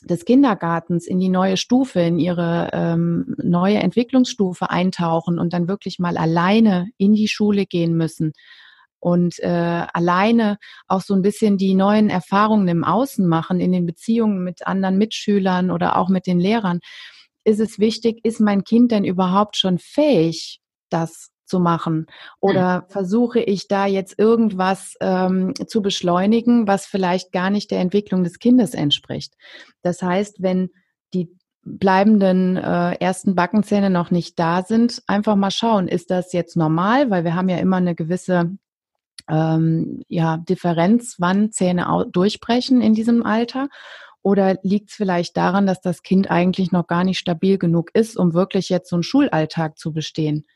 des 0.01 0.25
Kindergartens 0.25 1.07
in 1.07 1.19
die 1.19 1.29
neue 1.29 1.57
Stufe, 1.57 1.99
in 1.99 2.19
ihre 2.19 2.69
ähm, 2.73 3.35
neue 3.37 3.77
Entwicklungsstufe 3.77 4.69
eintauchen 4.69 5.39
und 5.39 5.51
dann 5.51 5.67
wirklich 5.67 5.99
mal 5.99 6.17
alleine 6.17 6.87
in 6.97 7.13
die 7.13 7.27
Schule 7.27 7.65
gehen 7.65 7.97
müssen 7.97 8.33
und 8.99 9.39
äh, 9.39 9.85
alleine 9.93 10.57
auch 10.87 11.01
so 11.01 11.13
ein 11.13 11.21
bisschen 11.21 11.57
die 11.57 11.75
neuen 11.75 12.09
Erfahrungen 12.09 12.67
im 12.67 12.83
Außen 12.83 13.27
machen, 13.27 13.59
in 13.59 13.71
den 13.71 13.85
Beziehungen 13.85 14.43
mit 14.43 14.65
anderen 14.65 14.97
Mitschülern 14.97 15.69
oder 15.69 15.97
auch 15.97 16.09
mit 16.09 16.27
den 16.27 16.39
Lehrern 16.39 16.79
ist 17.45 17.59
es 17.59 17.79
wichtig, 17.79 18.19
ist 18.23 18.41
mein 18.41 18.63
Kind 18.63 18.91
denn 18.91 19.05
überhaupt 19.05 19.55
schon 19.55 19.79
fähig, 19.79 20.59
das 20.89 21.29
zu 21.45 21.59
machen? 21.59 22.07
Oder 22.39 22.81
mhm. 22.81 22.91
versuche 22.91 23.39
ich 23.39 23.67
da 23.67 23.85
jetzt 23.85 24.19
irgendwas 24.19 24.95
ähm, 24.99 25.53
zu 25.67 25.81
beschleunigen, 25.81 26.67
was 26.67 26.85
vielleicht 26.85 27.31
gar 27.31 27.49
nicht 27.49 27.71
der 27.71 27.79
Entwicklung 27.79 28.23
des 28.23 28.39
Kindes 28.39 28.73
entspricht? 28.73 29.35
Das 29.81 30.01
heißt, 30.01 30.41
wenn 30.41 30.69
die 31.13 31.29
bleibenden 31.63 32.57
äh, 32.57 32.93
ersten 32.95 33.35
Backenzähne 33.35 33.89
noch 33.89 34.11
nicht 34.11 34.37
da 34.37 34.63
sind, 34.63 35.01
einfach 35.07 35.35
mal 35.35 35.51
schauen, 35.51 35.87
ist 35.87 36.11
das 36.11 36.33
jetzt 36.33 36.57
normal? 36.57 37.09
Weil 37.09 37.23
wir 37.23 37.35
haben 37.35 37.49
ja 37.49 37.57
immer 37.57 37.77
eine 37.77 37.95
gewisse 37.95 38.57
ähm, 39.27 40.03
ja, 40.07 40.37
Differenz, 40.37 41.15
wann 41.19 41.51
Zähne 41.51 42.07
durchbrechen 42.11 42.81
in 42.81 42.93
diesem 42.93 43.25
Alter. 43.25 43.69
Oder 44.25 44.57
liegt 44.63 44.89
es 44.89 44.95
vielleicht 44.95 45.37
daran, 45.37 45.67
dass 45.67 45.81
das 45.81 46.01
Kind 46.01 46.31
eigentlich 46.31 46.71
noch 46.71 46.87
gar 46.87 47.03
nicht 47.03 47.19
stabil 47.19 47.59
genug 47.59 47.91
ist, 47.93 48.17
um 48.17 48.33
wirklich 48.33 48.69
jetzt 48.69 48.89
so 48.89 48.95
einen 48.95 49.03
Schulalltag 49.03 49.77
zu 49.77 49.93
bestehen? 49.93 50.47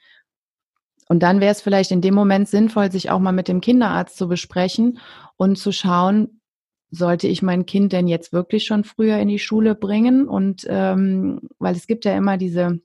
Und 1.08 1.22
dann 1.22 1.40
wäre 1.40 1.52
es 1.52 1.62
vielleicht 1.62 1.92
in 1.92 2.02
dem 2.02 2.16
Moment 2.16 2.50
sinnvoll, 2.50 2.92
sich 2.92 3.12
auch 3.12 3.20
mal 3.20 3.32
mit 3.32 3.48
dem 3.48 3.62
Kinderarzt 3.62 4.18
zu 4.18 4.28
besprechen 4.28 4.98
und 5.38 5.60
zu 5.60 5.72
schauen, 5.72 6.42
sollte 6.90 7.28
ich 7.28 7.44
mein 7.44 7.68
Kind 7.68 7.94
denn 7.94 8.08
jetzt 8.08 8.34
wirklich 8.34 8.66
schon 8.66 8.86
früher 8.86 9.20
in 9.20 9.28
die 9.28 9.38
Schule 9.38 9.76
bringen? 9.76 10.28
Und 10.28 10.66
ähm, 10.68 11.40
weil 11.60 11.76
es 11.76 11.86
gibt 11.86 12.06
ja 12.06 12.18
immer 12.18 12.38
diese 12.38 12.80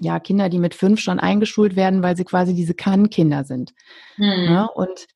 ja, 0.00 0.18
Kinder, 0.18 0.48
die 0.48 0.58
mit 0.58 0.74
fünf 0.74 0.98
schon 0.98 1.20
eingeschult 1.20 1.76
werden, 1.76 2.02
weil 2.02 2.16
sie 2.16 2.24
quasi 2.24 2.52
diese 2.52 2.74
Kann-Kinder 2.74 3.44
sind. 3.44 3.74
Mhm. 4.16 4.24
Ja, 4.24 4.62
ne? 4.62 4.68
und 4.74 5.06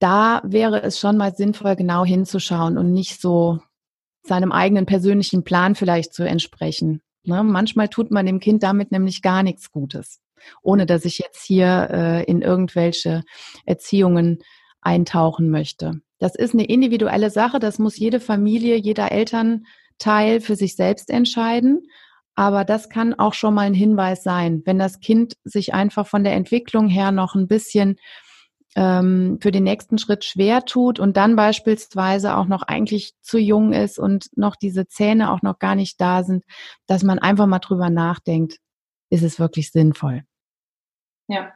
da 0.00 0.42
wäre 0.44 0.82
es 0.82 0.98
schon 0.98 1.16
mal 1.16 1.32
sinnvoll, 1.32 1.76
genau 1.76 2.04
hinzuschauen 2.04 2.76
und 2.76 2.92
nicht 2.92 3.20
so 3.20 3.60
seinem 4.22 4.52
eigenen 4.52 4.86
persönlichen 4.86 5.44
Plan 5.44 5.74
vielleicht 5.74 6.14
zu 6.14 6.24
entsprechen. 6.24 7.02
Ne? 7.24 7.42
Manchmal 7.42 7.88
tut 7.88 8.10
man 8.10 8.26
dem 8.26 8.40
Kind 8.40 8.62
damit 8.62 8.92
nämlich 8.92 9.22
gar 9.22 9.42
nichts 9.42 9.70
Gutes, 9.70 10.20
ohne 10.62 10.86
dass 10.86 11.04
ich 11.04 11.18
jetzt 11.18 11.44
hier 11.44 11.88
äh, 11.90 12.24
in 12.24 12.42
irgendwelche 12.42 13.22
Erziehungen 13.66 14.38
eintauchen 14.80 15.50
möchte. 15.50 16.00
Das 16.18 16.34
ist 16.34 16.54
eine 16.54 16.64
individuelle 16.64 17.30
Sache, 17.30 17.58
das 17.58 17.78
muss 17.78 17.98
jede 17.98 18.20
Familie, 18.20 18.76
jeder 18.76 19.10
Elternteil 19.10 20.40
für 20.40 20.56
sich 20.56 20.76
selbst 20.76 21.10
entscheiden. 21.10 21.86
Aber 22.34 22.64
das 22.64 22.88
kann 22.88 23.14
auch 23.14 23.34
schon 23.34 23.54
mal 23.54 23.66
ein 23.66 23.74
Hinweis 23.74 24.22
sein, 24.22 24.62
wenn 24.64 24.78
das 24.78 25.00
Kind 25.00 25.34
sich 25.44 25.74
einfach 25.74 26.06
von 26.06 26.24
der 26.24 26.34
Entwicklung 26.34 26.88
her 26.88 27.10
noch 27.10 27.34
ein 27.34 27.48
bisschen 27.48 27.96
ähm, 28.76 29.38
für 29.40 29.50
den 29.50 29.64
nächsten 29.64 29.98
Schritt 29.98 30.24
schwer 30.24 30.64
tut 30.64 31.00
und 31.00 31.16
dann 31.16 31.36
beispielsweise 31.36 32.36
auch 32.36 32.46
noch 32.46 32.62
eigentlich 32.62 33.14
zu 33.20 33.38
jung 33.38 33.72
ist 33.72 33.98
und 33.98 34.28
noch 34.36 34.56
diese 34.56 34.86
Zähne 34.86 35.32
auch 35.32 35.42
noch 35.42 35.58
gar 35.58 35.74
nicht 35.74 36.00
da 36.00 36.22
sind, 36.22 36.44
dass 36.86 37.02
man 37.02 37.18
einfach 37.18 37.46
mal 37.46 37.58
drüber 37.58 37.90
nachdenkt, 37.90 38.58
ist 39.10 39.22
es 39.22 39.40
wirklich 39.40 39.72
sinnvoll. 39.72 40.22
Ja, 41.28 41.52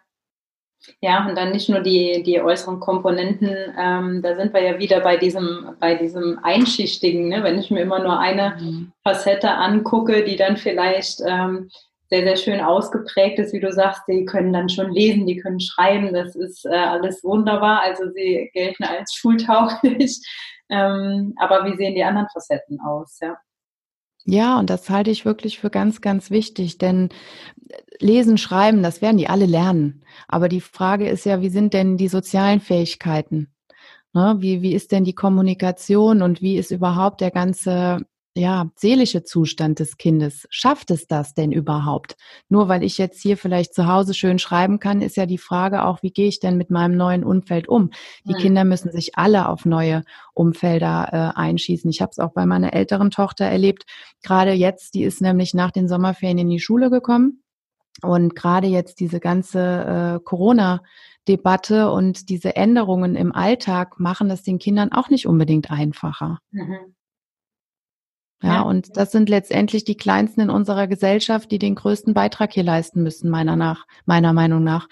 ja, 1.00 1.27
und 1.27 1.37
dann 1.37 1.53
nicht 1.53 1.68
nur 1.68 1.81
die, 1.81 2.22
die 2.22 2.40
äußeren 2.40 2.81
Komponenten, 2.81 3.57
ähm, 3.79 4.22
da 4.22 4.37
sind 4.37 4.53
wir 4.53 4.62
ja 4.62 4.79
wieder 4.79 5.00
bei 5.00 5.16
diesem, 5.16 5.77
bei 5.81 5.94
diesem 5.94 6.38
Einschichtigen, 6.42 7.29
ne? 7.29 7.42
wenn 7.42 7.59
ich 7.59 7.70
mir 7.70 7.81
immer 7.81 8.00
nur 8.00 8.18
eine 8.18 8.57
mhm. 8.61 8.92
Facette 9.03 9.50
angucke, 9.50 10.24
die 10.24 10.37
dann 10.37 10.57
vielleicht 10.57 11.20
ähm, 11.27 11.70
sehr, 12.14 12.24
sehr 12.24 12.37
schön 12.37 12.61
ausgeprägt 12.61 13.40
ist, 13.40 13.53
wie 13.53 13.61
du 13.61 13.72
sagst, 13.72 14.03
die 14.07 14.24
können 14.24 14.53
dann 14.53 14.68
schon 14.68 14.92
lesen, 14.92 15.27
die 15.27 15.38
können 15.38 15.59
schreiben, 15.59 16.14
das 16.14 16.37
ist 16.37 16.64
äh, 16.64 16.68
alles 16.68 17.24
wunderbar, 17.24 17.83
also 17.83 18.05
sie 18.14 18.50
gelten 18.53 18.85
als 18.85 19.14
schultauglich. 19.14 20.20
Ähm, 20.70 21.35
aber 21.37 21.66
wie 21.66 21.77
sehen 21.77 21.94
die 21.94 22.03
anderen 22.03 22.27
Facetten 22.33 22.81
aus? 22.81 23.18
Ja? 23.20 23.37
Ja, 24.24 24.59
und 24.59 24.70
das 24.70 24.88
halte 24.88 25.11
ich 25.11 25.27
wirklich 25.27 25.61
für 25.61 25.68
ganz, 25.68 26.00
ganz 26.00 26.31
wichtig, 26.31 26.79
denn 26.79 27.11
Lesen, 28.00 28.38
Schreiben, 28.38 28.83
das 28.83 29.03
werden 29.03 29.18
die 29.18 29.29
alle 29.29 29.44
lernen. 29.44 30.07
Aber 30.27 30.48
die 30.48 30.62
Frage 30.62 31.07
ist 31.07 31.27
ja, 31.27 31.42
wie 31.42 31.50
sind 31.50 31.74
denn 31.74 31.98
die 31.98 32.09
sozialen 32.09 32.61
Fähigkeiten? 32.61 33.55
Ne? 34.14 34.37
Wie, 34.38 34.62
wie 34.62 34.74
ist 34.74 34.90
denn 34.90 35.05
die 35.05 35.14
Kommunikation 35.14 36.22
und 36.22 36.40
wie 36.40 36.57
ist 36.57 36.70
überhaupt 36.70 37.20
der 37.20 37.31
ganze 37.31 38.07
ja, 38.37 38.70
seelische 38.75 39.23
Zustand 39.23 39.79
des 39.79 39.97
Kindes. 39.97 40.47
Schafft 40.51 40.90
es 40.90 41.07
das 41.07 41.35
denn 41.35 41.53
überhaupt? 41.53 42.16
Nur 42.49 42.68
weil 42.68 42.83
ich 42.83 42.99
jetzt 42.99 43.23
hier 43.23 43.37
vielleicht 43.37 43.75
zu 43.75 43.87
Hause 43.87 44.12
schön 44.12 44.40
schreiben 44.40 44.81
kann, 44.81 45.03
ist 45.03 45.16
ja 45.16 45.27
die 45.27 45.38
Frage 45.38 45.85
auch, 45.85 46.03
wie 46.03 46.11
gehe 46.11 46.27
ich 46.27 46.40
denn 46.40 46.57
mit 46.57 46.68
meinem 46.70 46.97
neuen 46.97 47.23
Umfeld 47.23 47.68
um? 47.68 47.90
Die 48.25 48.33
mhm. 48.33 48.38
Kinder 48.38 48.64
müssen 48.64 48.90
sich 48.90 49.16
alle 49.16 49.49
auf 49.49 49.64
neue 49.64 50.03
Umfelder 50.35 51.09
äh, 51.12 51.38
einschießen. 51.38 51.88
Ich 51.90 52.03
habe 52.03 52.11
es 52.11 52.18
auch 52.18 52.33
bei 52.33 52.44
meiner 52.44 52.73
älteren 52.73 53.12
Tochter 53.12 53.44
erlebt. 53.44 53.85
Gerade 54.23 54.53
jetzt, 54.53 54.94
die 54.94 55.05
ist 55.05 55.20
nämlich 55.20 55.55
nach 55.55 55.70
den 55.70 55.87
Sommerferien 55.87 56.38
in 56.38 56.51
die 56.51 56.61
Schule 56.61 56.90
gekommen. 56.90 57.42
Und 58.03 58.35
gerade 58.35 58.66
jetzt 58.66 58.99
diese 58.99 59.20
ganze 59.20 60.18
äh, 60.18 60.25
Corona- 60.25 60.83
Debatte 61.27 61.90
und 61.90 62.29
diese 62.29 62.55
Änderungen 62.55 63.16
im 63.16 63.35
Alltag 63.35 63.99
machen 63.99 64.29
das 64.29 64.42
den 64.42 64.59
Kindern 64.59 64.92
auch 64.92 65.09
nicht 65.09 65.27
unbedingt 65.27 65.70
einfacher. 65.70 66.38
Mhm. 66.51 66.94
Ja, 68.42 68.61
und 68.61 68.97
das 68.97 69.11
sind 69.11 69.29
letztendlich 69.29 69.85
die 69.85 69.97
Kleinsten 69.97 70.42
in 70.42 70.51
unserer 70.51 70.87
Gesellschaft, 70.87 71.51
die 71.51 71.59
den 71.59 71.75
größten 71.75 72.12
Beitrag 72.12 72.53
hier 72.53 72.62
leisten 72.62 73.03
müssen, 73.03 73.31
meiner 73.31 73.57
nach, 73.57 73.87
meiner 74.05 74.35
Meinung 74.35 74.62
nach. 74.62 74.88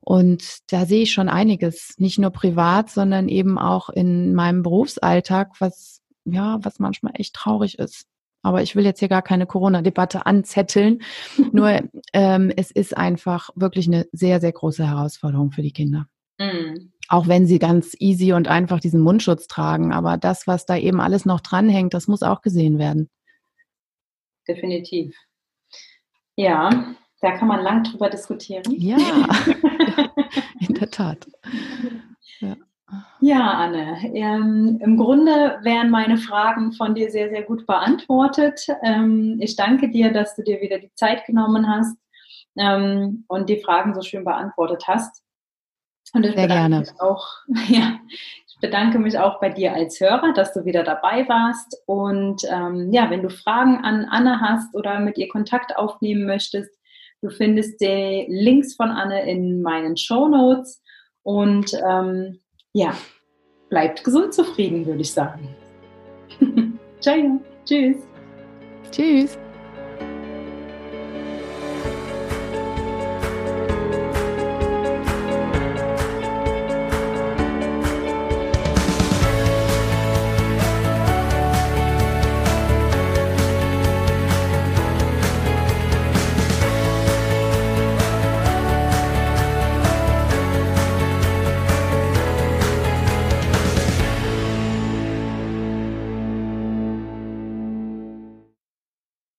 Und 0.00 0.72
da 0.72 0.84
sehe 0.84 1.02
ich 1.02 1.12
schon 1.12 1.28
einiges, 1.28 1.94
nicht 1.98 2.18
nur 2.18 2.30
privat, 2.30 2.90
sondern 2.90 3.28
eben 3.28 3.58
auch 3.58 3.88
in 3.88 4.34
meinem 4.34 4.62
Berufsalltag, 4.62 5.60
was, 5.60 6.00
ja, 6.24 6.58
was 6.62 6.78
manchmal 6.78 7.12
echt 7.16 7.34
traurig 7.34 7.78
ist. 7.78 8.06
Aber 8.42 8.62
ich 8.62 8.76
will 8.76 8.84
jetzt 8.84 9.00
hier 9.00 9.08
gar 9.08 9.22
keine 9.22 9.46
Corona-Debatte 9.46 10.26
anzetteln. 10.26 11.02
Nur 11.52 11.82
ähm, 12.12 12.52
es 12.56 12.70
ist 12.70 12.96
einfach 12.96 13.50
wirklich 13.54 13.86
eine 13.88 14.06
sehr, 14.12 14.40
sehr 14.40 14.52
große 14.52 14.86
Herausforderung 14.86 15.50
für 15.50 15.62
die 15.62 15.72
Kinder. 15.72 16.06
Mhm 16.38 16.92
auch 17.08 17.28
wenn 17.28 17.46
sie 17.46 17.58
ganz 17.58 17.94
easy 17.98 18.32
und 18.32 18.48
einfach 18.48 18.80
diesen 18.80 19.00
Mundschutz 19.00 19.46
tragen. 19.46 19.92
Aber 19.92 20.16
das, 20.16 20.46
was 20.46 20.66
da 20.66 20.76
eben 20.76 21.00
alles 21.00 21.24
noch 21.24 21.40
dranhängt, 21.40 21.94
das 21.94 22.08
muss 22.08 22.22
auch 22.22 22.42
gesehen 22.42 22.78
werden. 22.78 23.08
Definitiv. 24.48 25.16
Ja, 26.36 26.94
da 27.20 27.32
kann 27.32 27.48
man 27.48 27.62
lang 27.62 27.84
drüber 27.84 28.10
diskutieren. 28.10 28.64
Ja, 28.68 28.98
in 30.60 30.74
der 30.74 30.90
Tat. 30.90 31.26
Ja. 32.40 32.56
Ja, 33.20 33.50
Anne, 33.50 33.98
ähm, 34.14 34.78
im 34.80 34.96
Grunde 34.96 35.58
wären 35.62 35.90
meine 35.90 36.18
Fragen 36.18 36.72
von 36.72 36.94
dir 36.94 37.10
sehr, 37.10 37.30
sehr 37.30 37.42
gut 37.42 37.66
beantwortet. 37.66 38.64
Ähm, 38.84 39.38
ich 39.40 39.56
danke 39.56 39.90
dir, 39.90 40.12
dass 40.12 40.36
du 40.36 40.42
dir 40.42 40.60
wieder 40.60 40.78
die 40.78 40.92
Zeit 40.94 41.24
genommen 41.24 41.68
hast 41.68 41.96
ähm, 42.56 43.24
und 43.26 43.48
die 43.48 43.60
Fragen 43.60 43.94
so 43.94 44.02
schön 44.02 44.24
beantwortet 44.24 44.84
hast. 44.86 45.25
Und 46.12 46.24
ich 46.24 46.34
Sehr 46.34 46.46
gerne. 46.46 46.80
Mich 46.80 47.00
auch, 47.00 47.26
ja, 47.68 47.98
ich 48.46 48.56
bedanke 48.60 48.98
mich 48.98 49.18
auch 49.18 49.40
bei 49.40 49.50
dir 49.50 49.74
als 49.74 50.00
Hörer, 50.00 50.32
dass 50.32 50.52
du 50.52 50.64
wieder 50.64 50.82
dabei 50.82 51.28
warst. 51.28 51.76
Und 51.86 52.42
ähm, 52.50 52.92
ja, 52.92 53.10
wenn 53.10 53.22
du 53.22 53.28
Fragen 53.28 53.84
an 53.84 54.06
Anne 54.06 54.40
hast 54.40 54.74
oder 54.74 55.00
mit 55.00 55.18
ihr 55.18 55.28
Kontakt 55.28 55.76
aufnehmen 55.76 56.26
möchtest, 56.26 56.70
du 57.22 57.30
findest 57.30 57.80
die 57.80 58.26
Links 58.28 58.74
von 58.74 58.90
Anne 58.90 59.28
in 59.30 59.62
meinen 59.62 59.96
Show 59.96 60.28
Notes. 60.28 60.82
Und 61.22 61.72
ähm, 61.86 62.40
ja, 62.72 62.94
bleibt 63.68 64.04
gesund 64.04 64.32
zufrieden, 64.32 64.86
würde 64.86 65.00
ich 65.00 65.12
sagen. 65.12 65.54
Ciao. 67.00 67.40
Tschüss. 67.64 67.96
Tschüss. 68.90 69.38